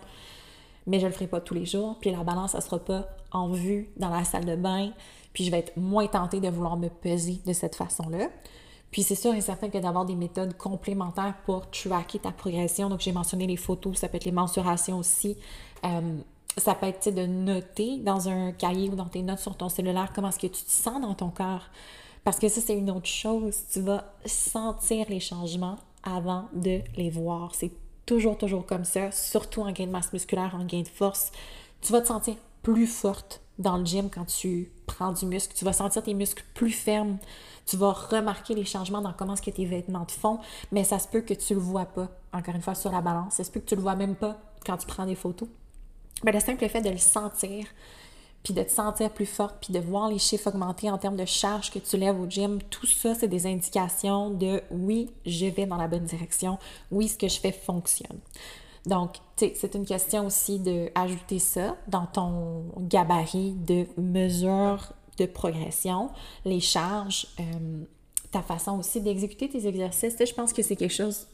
mais 0.88 1.00
je 1.00 1.06
ne 1.06 1.10
le 1.10 1.14
ferai 1.14 1.28
pas 1.28 1.40
tous 1.40 1.54
les 1.54 1.66
jours. 1.66 1.98
Puis 2.02 2.12
la 2.12 2.24
balance, 2.24 2.52
ça 2.52 2.58
ne 2.58 2.64
sera 2.64 2.80
pas 2.80 3.08
en 3.32 3.50
vue 3.50 3.90
dans 3.98 4.10
la 4.10 4.24
salle 4.24 4.46
de 4.46 4.56
bain 4.56 4.92
puis 5.34 5.46
je 5.46 5.52
vais 5.52 5.60
être 5.60 5.78
moins 5.78 6.08
tentée 6.08 6.40
de 6.40 6.50
vouloir 6.50 6.78
me 6.78 6.90
peser 6.90 7.40
de 7.46 7.54
cette 7.54 7.76
façon-là. 7.76 8.28
Puis 8.92 9.04
c'est 9.04 9.16
sûr 9.16 9.34
et 9.34 9.42
certain 9.42 9.70
que 9.70 9.78
d'avoir 9.78 10.06
des 10.06 10.16
méthodes 10.16 10.58
complémentaires 10.58 11.36
pour 11.46 11.70
tracker 11.70 12.20
ta 12.20 12.32
progression. 12.32 12.90
Donc 12.90 13.02
j'ai 13.02 13.12
mentionné 13.12 13.46
les 13.46 13.56
photos, 13.56 13.98
ça 13.98 14.10
peut 14.10 14.18
être 14.18 14.26
les 14.26 14.32
mensurations 14.32 14.98
aussi. 14.98 15.38
Euh, 15.86 16.18
ça 16.58 16.74
peut 16.74 16.88
être 16.88 17.14
de 17.14 17.26
noter 17.26 18.00
dans 18.00 18.28
un 18.28 18.52
cahier 18.52 18.90
ou 18.90 18.96
dans 18.96 19.06
tes 19.06 19.22
notes 19.22 19.40
sur 19.40 19.56
ton 19.56 19.70
cellulaire 19.70 20.12
comment 20.14 20.30
est-ce 20.30 20.40
que 20.40 20.48
tu 20.48 20.64
te 20.64 20.72
sens 20.72 21.00
dans 21.00 21.14
ton 21.14 21.30
corps. 21.30 21.70
Parce 22.24 22.40
que 22.40 22.48
ça, 22.48 22.62
c'est 22.62 22.78
une 22.78 22.92
autre 22.92 23.08
chose. 23.08 23.58
Tu 23.72 23.82
vas 23.82 24.14
sentir 24.26 25.06
les 25.10 25.20
changements 25.20 25.78
avant 26.04 26.46
de 26.54 26.82
les 26.96 27.10
voir. 27.10 27.56
C'est 27.56 27.72
toujours, 28.06 28.38
toujours 28.38 28.66
comme 28.66 28.86
ça, 28.86 29.12
surtout 29.12 29.62
en 29.62 29.72
gain 29.72 29.86
de 29.86 29.92
masse 29.92 30.12
musculaire, 30.14 30.56
en 30.56 30.66
gain 30.66 30.82
de 30.82 30.88
force. 30.88 31.32
Tu 31.82 31.92
vas 31.92 32.02
te 32.02 32.08
sentir 32.08 32.36
plus 32.62 32.88
forte 32.88 33.42
dans 33.58 33.78
le 33.78 33.86
gym 33.86 34.10
quand 34.10 34.26
tu 34.26 34.72
prends 34.86 35.12
du 35.12 35.26
muscle. 35.26 35.54
Tu 35.56 35.66
vas 35.66 35.74
sentir 35.74 36.02
tes 36.04 36.14
muscles 36.14 36.44
plus 36.54 36.72
fermes. 36.72 37.18
Tu 37.66 37.78
vas 37.78 37.92
remarquer 37.92 38.56
les 38.56 38.66
changements 38.66 39.02
dans 39.02 39.14
comment 39.14 39.36
ce 39.36 39.42
que 39.42 39.52
tes 39.52 39.66
vêtements 39.66 40.06
te 40.06 40.12
font, 40.12 40.40
mais 40.72 40.84
ça 40.84 40.98
se 40.98 41.08
peut 41.08 41.22
que 41.22 41.36
tu 41.36 41.54
le 41.54 41.60
vois 41.60 41.86
pas, 41.86 42.10
encore 42.34 42.56
une 42.56 42.62
fois, 42.62 42.74
sur 42.74 42.92
la 42.92 43.02
balance. 43.02 43.36
Ça 43.36 43.44
se 43.44 43.52
peut 43.52 43.60
que 43.60 43.68
tu 43.68 43.76
le 43.76 43.82
vois 43.82 43.96
même 43.96 44.16
pas 44.16 44.40
quand 44.66 44.78
tu 44.78 44.88
prends 44.88 45.06
des 45.06 45.16
photos. 45.16 45.48
Mais 46.24 46.32
le 46.32 46.40
simple 46.40 46.68
fait 46.68 46.82
de 46.82 46.90
le 46.90 46.98
sentir, 46.98 47.66
puis 48.44 48.54
de 48.54 48.64
te 48.64 48.72
sentir 48.72 49.12
plus 49.12 49.26
forte, 49.26 49.58
puis 49.62 49.74
de 49.74 49.80
voir 49.80 50.10
les 50.10 50.18
chiffres 50.18 50.48
augmenter 50.48 50.90
en 50.90 50.98
termes 50.98 51.18
de 51.18 51.26
charge 51.26 51.72
que 51.72 51.80
tu 51.80 51.98
lèves 51.98 52.20
au 52.20 52.30
gym, 52.30 52.60
tout 52.70 52.88
ça, 52.88 53.14
c'est 53.14 53.28
des 53.28 53.46
indications 53.46 54.30
de 54.30 54.62
oui, 54.72 55.10
je 55.26 55.48
vais 55.48 55.66
dans 55.66 55.78
la 55.78 55.88
bonne 55.88 56.06
direction, 56.06 56.58
oui, 56.92 57.10
ce 57.10 57.18
que 57.18 57.28
je 57.28 57.40
fais 57.40 57.52
fonctionne. 57.52 58.20
Donc, 58.86 59.18
c'est 59.36 59.76
une 59.76 59.86
question 59.86 60.26
aussi 60.26 60.60
d'ajouter 60.60 61.40
ça 61.40 61.76
dans 61.88 62.06
ton 62.06 62.64
gabarit 62.78 63.52
de 63.52 63.86
mesure 63.98 64.94
de 65.18 65.26
progression, 65.26 66.10
les 66.46 66.62
charges, 66.62 67.28
euh, 67.40 67.84
ta 68.32 68.42
façon 68.42 68.80
aussi 68.80 69.02
d'exécuter 69.02 69.50
tes 69.50 69.68
exercices. 69.68 70.16
je 70.18 70.34
pense 70.34 70.54
que 70.54 70.62
c'est 70.62 70.76
quelque 70.76 70.94
chose 70.94 71.28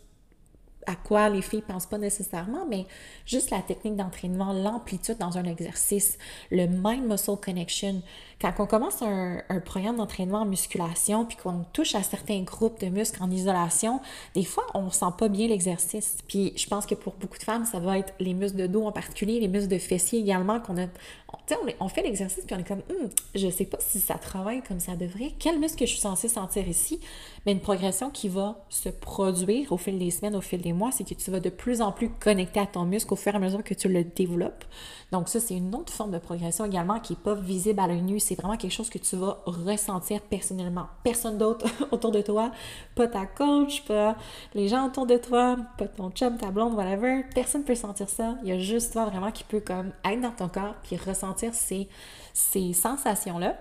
à 0.88 0.96
quoi 0.96 1.30
les 1.30 1.42
filles 1.42 1.62
pensent 1.62 1.86
pas 1.86 1.98
nécessairement, 1.98 2.66
mais 2.70 2.86
juste 3.26 3.50
la 3.50 3.62
technique 3.62 3.96
d'entraînement, 3.96 4.54
l'amplitude 4.54 5.18
dans 5.18 5.38
un 5.38 5.46
exercice, 5.46 6.18
le 6.52 6.68
mind-muscle 6.68 7.38
connection. 7.44 8.02
Quand 8.42 8.52
on 8.60 8.66
commence 8.66 9.02
un, 9.02 9.42
programme 9.64 9.96
d'entraînement 9.96 10.42
en 10.42 10.46
musculation, 10.46 11.26
puis 11.26 11.38
qu'on 11.38 11.64
touche 11.72 11.96
à 11.96 12.04
certains 12.04 12.42
groupes 12.42 12.80
de 12.82 12.88
muscles 12.88 13.24
en 13.24 13.32
isolation, 13.32 14.02
des 14.36 14.44
fois, 14.44 14.66
on 14.74 14.92
sent 14.92 15.06
pas 15.18 15.30
bien 15.30 15.48
l'exercice. 15.48 16.18
Puis 16.28 16.54
je 16.58 16.68
pense 16.68 16.86
que 16.86 16.96
pour 16.96 17.14
beaucoup 17.14 17.38
de 17.38 17.44
femmes, 17.44 17.66
ça 17.66 17.80
va 17.80 17.98
être 17.98 18.14
les 18.20 18.34
muscles 18.34 18.58
de 18.58 18.68
dos 18.68 18.86
en 18.86 18.92
particulier, 18.92 19.40
les 19.40 19.48
muscles 19.48 19.70
de 19.70 19.78
fessiers 19.78 20.20
également, 20.20 20.60
qu'on 20.60 20.78
a... 20.78 20.86
On, 21.34 21.86
on, 21.86 21.90
fait 21.90 22.02
l'exercice, 22.02 22.44
puis 22.46 22.56
on 22.56 22.60
est 22.60 22.68
comme, 22.68 22.82
hum, 22.90 23.10
je 23.34 23.50
sais 23.50 23.66
pas 23.66 23.78
si 23.80 24.00
ça 24.00 24.16
travaille 24.16 24.62
comme 24.62 24.80
ça 24.80 24.96
devrait. 24.96 25.34
Quel 25.38 25.60
muscle 25.60 25.86
je 25.86 25.92
suis 25.92 26.00
censée 26.00 26.28
sentir 26.28 26.68
ici? 26.68 27.00
Mais 27.46 27.52
une 27.52 27.60
progression 27.60 28.10
qui 28.10 28.30
va 28.30 28.64
se 28.70 28.90
produire 28.90 29.72
au 29.72 29.78
fil 29.78 29.98
des 30.00 30.12
semaines, 30.12 30.36
au 30.36 30.42
fil 30.42 30.62
des 30.62 30.74
mois, 30.74 30.92
c'est 30.92 31.04
que 31.04 31.14
tu 31.14 31.32
vas 31.32 31.40
de 31.40 31.50
plus 31.50 31.82
en 31.82 31.92
plus 31.92 32.10
connecter 32.10 32.60
à 32.60 32.66
ton 32.66 32.84
muscle 32.84 33.14
au 33.14 33.16
fur 33.16 33.34
et 33.34 33.36
à 33.36 33.40
mesure 33.40 33.64
que 33.64 33.74
tu 33.74 33.90
le 33.90 34.04
développes. 34.04 34.66
Donc 35.12 35.30
ça, 35.30 35.40
c'est 35.40 35.56
une 35.56 35.74
autre 35.76 35.94
forme 35.94 36.12
de 36.12 36.18
progression 36.18 36.66
également 36.66 37.00
qui 37.00 37.14
n'est 37.14 37.20
pas 37.20 37.36
visible 37.36 37.80
à 37.80 37.88
l'œil 37.88 38.02
nu. 38.02 38.20
C'est 38.26 38.34
vraiment 38.34 38.58
quelque 38.58 38.72
chose 38.72 38.90
que 38.90 38.98
tu 38.98 39.16
vas 39.16 39.38
ressentir 39.46 40.20
personnellement. 40.22 40.88
Personne 41.04 41.38
d'autre 41.38 41.68
autour 41.92 42.12
de 42.12 42.22
toi, 42.22 42.52
pas 42.96 43.08
ta 43.08 43.28
coach, 43.28 43.86
pas 43.86 44.16
les 44.56 44.68
gens 44.68 44.88
autour 44.88 45.06
de 45.06 45.18
toi, 45.18 45.58
pas 45.78 45.88
ton 45.88 46.10
chum, 46.10 46.38
ta 46.38 46.50
blonde, 46.50 46.74
whatever. 46.74 47.24
Personne 47.36 47.62
ne 47.62 47.68
peut 47.68 47.76
sentir 47.76 48.10
ça. 48.10 48.36
Il 48.42 48.50
y 48.50 48.52
a 48.52 48.58
juste 48.58 48.94
toi 48.94 49.06
vraiment 49.06 49.32
qui 49.32 49.44
peut 49.44 49.60
comme 49.60 49.92
être 50.04 50.22
dans 50.22 50.32
ton 50.32 50.50
corps 50.50 50.74
puis 50.82 50.98
ressentir 50.98 51.54
ces, 51.54 51.88
ces 52.34 52.74
sensations-là. 52.74 53.56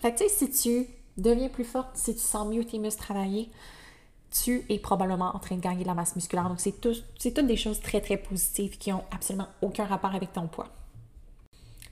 Fait 0.00 0.12
que 0.12 0.18
tu 0.18 0.28
sais, 0.28 0.46
si 0.46 0.50
tu 0.50 0.86
deviens 1.16 1.48
plus 1.48 1.64
forte, 1.64 1.90
si 1.94 2.14
tu 2.14 2.20
sens 2.20 2.46
mieux 2.46 2.64
tes 2.64 2.78
muscles 2.78 3.02
travailler, 3.02 3.50
tu 4.30 4.64
es 4.68 4.78
probablement 4.78 5.34
en 5.34 5.40
train 5.40 5.56
de 5.56 5.60
gagner 5.60 5.82
de 5.82 5.88
la 5.88 5.94
masse 5.94 6.14
musculaire. 6.14 6.48
Donc, 6.48 6.60
c'est, 6.60 6.80
tout, 6.80 6.94
toutes 7.18 7.46
des 7.46 7.56
choses 7.56 7.80
très, 7.80 8.00
très 8.00 8.16
positives 8.16 8.78
qui 8.78 8.92
ont 8.92 9.02
absolument 9.10 9.48
aucun 9.60 9.86
rapport 9.86 10.14
avec 10.14 10.32
ton 10.32 10.46
poids. 10.46 10.68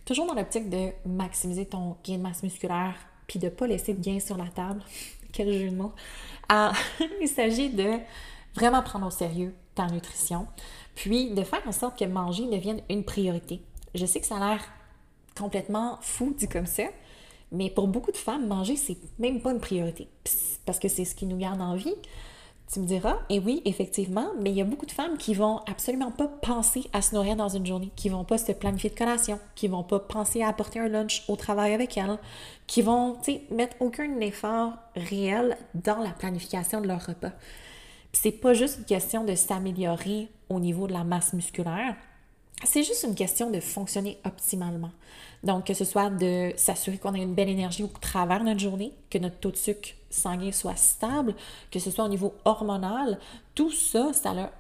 Toujours 0.07 0.27
dans 0.27 0.35
l'optique 0.35 0.71
de 0.71 0.93
maximiser 1.05 1.67
ton 1.67 1.97
gain 2.05 2.17
de 2.17 2.23
masse 2.23 2.43
musculaire 2.43 2.95
puis 3.27 3.39
de 3.39 3.47
ne 3.47 3.51
pas 3.51 3.67
laisser 3.67 3.93
de 3.93 4.01
gain 4.01 4.21
sur 4.21 4.39
la 4.39 4.47
table. 4.47 4.81
Quel 5.33 5.53
jeu 5.53 5.69
de 5.69 5.75
mots. 5.75 5.93
Ah, 6.49 6.73
il 7.21 7.29
s'agit 7.29 7.71
de 7.71 7.99
vraiment 8.55 8.83
prendre 8.83 9.07
au 9.07 9.11
sérieux 9.11 9.55
ta 9.75 9.89
nutrition, 9.89 10.47
puis 10.95 11.35
de 11.35 11.43
faire 11.43 11.61
en 11.67 11.73
sorte 11.73 11.99
que 11.99 12.07
manger 12.07 12.47
devienne 12.47 12.81
une 12.89 13.05
priorité. 13.05 13.61
Je 13.95 14.07
sais 14.07 14.21
que 14.21 14.27
ça 14.27 14.37
a 14.37 14.41
l'air 14.55 14.65
complètement 15.37 15.99
fou 16.01 16.35
dit 16.39 16.49
comme 16.49 16.65
ça, 16.65 16.85
mais 17.53 17.69
pour 17.69 17.87
beaucoup 17.89 18.13
de 18.13 18.17
femmes, 18.17 18.47
manger, 18.47 18.77
c'est 18.77 18.97
même 19.19 19.43
pas 19.43 19.51
une 19.51 19.61
priorité. 19.61 20.09
Parce 20.65 20.79
que 20.79 20.89
c'est 20.89 21.05
ce 21.05 21.15
qui 21.15 21.27
nous 21.27 21.37
garde 21.37 21.61
en 21.61 21.77
vie. 21.77 21.95
Tu 22.73 22.81
me 22.81 22.87
diras, 22.87 23.19
et 23.29 23.39
oui, 23.39 23.63
effectivement, 23.65 24.27
mais 24.41 24.51
il 24.51 24.57
y 24.57 24.61
a 24.61 24.65
beaucoup 24.65 24.87
de 24.87 24.93
femmes 24.93 25.17
qui 25.19 25.35
vont 25.35 25.61
absolument 25.67 26.11
pas 26.11 26.27
penser 26.27 26.91
à 26.93 27.01
se 27.01 27.15
nourrir 27.15 27.37
dans 27.37 27.49
une 27.49 27.65
journée, 27.65 27.93
qui 27.95 28.09
vont 28.09 28.25
pas 28.25 28.39
se 28.39 28.51
planifier 28.51 28.91
de 28.91 28.97
collation, 28.97 29.39
qui 29.55 29.69
vont 29.69 29.85
pas 29.85 30.01
penser 30.01 30.43
à 30.43 30.49
apporter 30.49 30.81
un 30.81 30.89
lunch 30.89 31.23
au 31.29 31.37
travail 31.37 31.75
avec 31.75 31.97
elles, 31.97 32.19
qui 32.67 32.83
vont, 32.83 33.19
tu 33.23 33.33
sais, 33.33 33.43
mettre 33.53 33.77
aucun 33.79 34.19
effort 34.19 34.73
réel 34.97 35.57
dans 35.75 35.99
la 35.99 36.11
planification 36.11 36.81
de 36.81 36.89
leur 36.89 37.07
repas. 37.07 37.33
c'est 38.13 38.33
pas 38.33 38.53
juste 38.53 38.79
une 38.79 38.85
question 38.85 39.25
de 39.25 39.37
s'améliorer 39.37 40.29
au 40.49 40.59
niveau 40.59 40.89
de 40.89 40.93
la 40.93 41.05
masse 41.05 41.35
musculaire, 41.35 41.95
c'est 42.65 42.83
juste 42.83 43.05
une 43.05 43.15
question 43.15 43.51
de 43.51 43.61
fonctionner 43.61 44.19
optimalement. 44.25 44.91
Donc, 45.43 45.67
que 45.67 45.75
ce 45.75 45.85
soit 45.85 46.11
de 46.11 46.53
s'assurer 46.57 46.99
qu'on 46.99 47.15
a 47.15 47.19
une 47.19 47.35
belle 47.35 47.49
énergie 47.49 47.83
au 47.83 47.91
travers 48.01 48.41
de 48.41 48.45
notre 48.47 48.61
journée, 48.61 48.93
que 49.11 49.19
notre 49.19 49.37
taux 49.37 49.51
de 49.51 49.57
sucre 49.57 49.91
sanguin 50.11 50.53
soit 50.53 50.77
stable, 50.77 51.35
que 51.71 51.79
ce 51.79 51.91
soit 51.91 52.05
au 52.05 52.09
niveau 52.09 52.35
hormonal, 52.45 53.19
tout 53.55 53.71
ça, 53.71 54.13
ça 54.13 54.31
a 54.31 54.51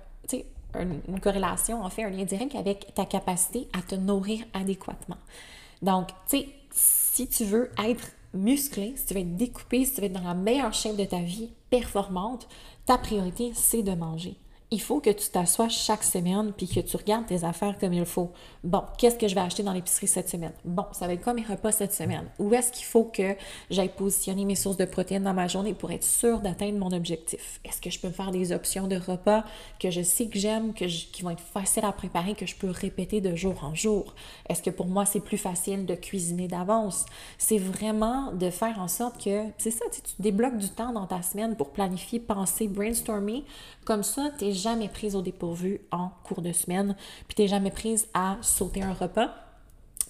une, 0.80 1.00
une 1.08 1.20
corrélation, 1.20 1.82
en 1.82 1.90
fait, 1.90 2.04
un 2.04 2.10
lien 2.10 2.24
direct 2.24 2.54
avec 2.54 2.94
ta 2.94 3.06
capacité 3.06 3.66
à 3.72 3.80
te 3.80 3.94
nourrir 3.94 4.44
adéquatement. 4.52 5.16
Donc, 5.82 6.08
tu 6.28 6.44
si 6.70 7.26
tu 7.28 7.44
veux 7.44 7.70
être 7.82 8.12
musclé, 8.34 8.92
si 8.96 9.06
tu 9.06 9.14
veux 9.14 9.20
être 9.20 9.36
découpé, 9.36 9.86
si 9.86 9.94
tu 9.94 10.00
veux 10.02 10.06
être 10.08 10.12
dans 10.12 10.20
la 10.20 10.34
meilleure 10.34 10.74
shape 10.74 10.96
de 10.96 11.04
ta 11.04 11.20
vie, 11.20 11.50
performante, 11.70 12.46
ta 12.84 12.98
priorité, 12.98 13.52
c'est 13.54 13.82
de 13.82 13.92
manger. 13.92 14.36
Il 14.72 14.80
faut 14.80 15.00
que 15.00 15.10
tu 15.10 15.28
t'assoies 15.30 15.68
chaque 15.68 16.02
semaine 16.02 16.52
puis 16.56 16.66
que 16.66 16.80
tu 16.80 16.96
regardes 16.96 17.26
tes 17.26 17.44
affaires 17.44 17.78
comme 17.78 17.92
il 17.92 18.04
faut. 18.04 18.32
Bon, 18.64 18.82
qu'est-ce 18.98 19.16
que 19.16 19.28
je 19.28 19.34
vais 19.36 19.40
acheter 19.40 19.62
dans 19.62 19.72
l'épicerie 19.72 20.08
cette 20.08 20.28
semaine? 20.28 20.52
Bon, 20.64 20.86
ça 20.90 21.06
va 21.06 21.12
être 21.12 21.22
quoi 21.22 21.34
mes 21.34 21.44
repas 21.44 21.70
cette 21.70 21.94
semaine? 21.94 22.24
Où 22.40 22.52
est-ce 22.52 22.72
qu'il 22.72 22.84
faut 22.84 23.04
que 23.04 23.36
j'aille 23.70 23.94
positionner 23.94 24.44
mes 24.44 24.56
sources 24.56 24.76
de 24.76 24.84
protéines 24.84 25.22
dans 25.22 25.34
ma 25.34 25.46
journée 25.46 25.72
pour 25.72 25.92
être 25.92 26.02
sûr 26.02 26.40
d'atteindre 26.40 26.78
mon 26.78 26.90
objectif? 26.90 27.60
Est-ce 27.64 27.80
que 27.80 27.90
je 27.90 28.00
peux 28.00 28.08
me 28.08 28.12
faire 28.12 28.32
des 28.32 28.50
options 28.50 28.88
de 28.88 28.96
repas 28.96 29.44
que 29.78 29.92
je 29.92 30.02
sais 30.02 30.26
que 30.26 30.36
j'aime, 30.36 30.74
qui 30.74 31.22
vont 31.22 31.30
être 31.30 31.40
faciles 31.40 31.84
à 31.84 31.92
préparer, 31.92 32.34
que 32.34 32.46
je 32.46 32.56
peux 32.56 32.70
répéter 32.70 33.20
de 33.20 33.36
jour 33.36 33.62
en 33.62 33.72
jour? 33.72 34.16
Est-ce 34.48 34.64
que 34.64 34.70
pour 34.70 34.86
moi, 34.86 35.06
c'est 35.06 35.20
plus 35.20 35.38
facile 35.38 35.86
de 35.86 35.94
cuisiner 35.94 36.48
d'avance? 36.48 37.06
C'est 37.38 37.58
vraiment 37.58 38.32
de 38.32 38.50
faire 38.50 38.80
en 38.80 38.88
sorte 38.88 39.22
que, 39.22 39.44
c'est 39.58 39.70
ça, 39.70 39.84
tu 39.92 40.00
débloques 40.18 40.58
du 40.58 40.70
temps 40.70 40.92
dans 40.92 41.06
ta 41.06 41.22
semaine 41.22 41.54
pour 41.54 41.70
planifier, 41.70 42.18
penser, 42.18 42.66
brainstormer. 42.66 43.44
Comme 43.84 44.02
ça, 44.02 44.30
jamais 44.56 44.88
prise 44.88 45.14
au 45.14 45.22
dépourvu 45.22 45.80
en 45.90 46.10
cours 46.24 46.42
de 46.42 46.52
semaine, 46.52 46.96
puis 47.28 47.34
t'es 47.34 47.48
jamais 47.48 47.70
prise 47.70 48.08
à 48.14 48.36
sauter 48.42 48.82
un 48.82 48.92
repas, 48.92 49.30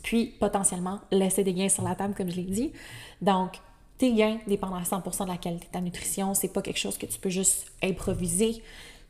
puis 0.03 0.27
potentiellement 0.27 1.01
laisser 1.11 1.45
des 1.45 1.53
gains 1.53 1.69
sur 1.69 1.83
la 1.83 1.95
table, 1.95 2.15
comme 2.15 2.31
je 2.31 2.37
l'ai 2.37 2.43
dit. 2.45 2.73
Donc, 3.21 3.61
tes 3.99 4.13
gains 4.13 4.39
dépendent 4.47 4.75
à 4.75 4.83
100% 4.83 5.25
de 5.25 5.29
la 5.29 5.37
qualité 5.37 5.67
de 5.67 5.73
ta 5.73 5.81
nutrition. 5.81 6.35
C'est 6.35 6.49
pas 6.53 6.63
quelque 6.63 6.79
chose 6.79 6.99
que 6.99 7.07
tu 7.07 7.19
peux 7.19 7.31
juste 7.31 7.73
improviser. 7.83 8.63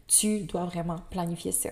Tu 0.06 0.40
dois 0.40 0.64
vraiment 0.64 0.96
planifier 1.10 1.52
ça. 1.52 1.70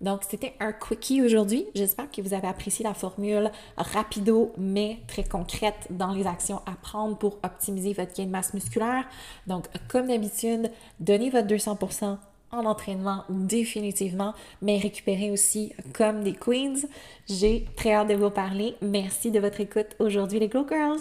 Donc, 0.00 0.22
c'était 0.28 0.54
un 0.60 0.72
quickie 0.72 1.22
aujourd'hui. 1.22 1.66
J'espère 1.74 2.10
que 2.10 2.20
vous 2.20 2.34
avez 2.34 2.48
apprécié 2.48 2.84
la 2.84 2.94
formule 2.94 3.50
rapido, 3.76 4.52
mais 4.58 4.98
très 5.06 5.24
concrète 5.24 5.86
dans 5.90 6.12
les 6.12 6.26
actions 6.26 6.60
à 6.66 6.72
prendre 6.72 7.16
pour 7.16 7.38
optimiser 7.42 7.92
votre 7.92 8.14
gain 8.14 8.26
de 8.26 8.30
masse 8.30 8.54
musculaire. 8.54 9.04
Donc, 9.46 9.66
comme 9.88 10.08
d'habitude, 10.08 10.70
donnez 11.00 11.30
votre 11.30 11.48
200% 11.48 12.18
en 12.54 12.66
entraînement 12.66 13.24
définitivement, 13.28 14.32
mais 14.62 14.78
récupérez 14.78 15.30
aussi 15.30 15.72
comme 15.92 16.22
des 16.22 16.34
queens. 16.34 16.86
J'ai 17.28 17.66
très 17.76 17.92
hâte 17.92 18.08
de 18.08 18.14
vous 18.14 18.30
parler. 18.30 18.76
Merci 18.80 19.30
de 19.30 19.40
votre 19.40 19.60
écoute 19.60 19.96
aujourd'hui 19.98 20.38
les 20.38 20.48
Glow 20.48 20.66
Girls. 20.68 21.00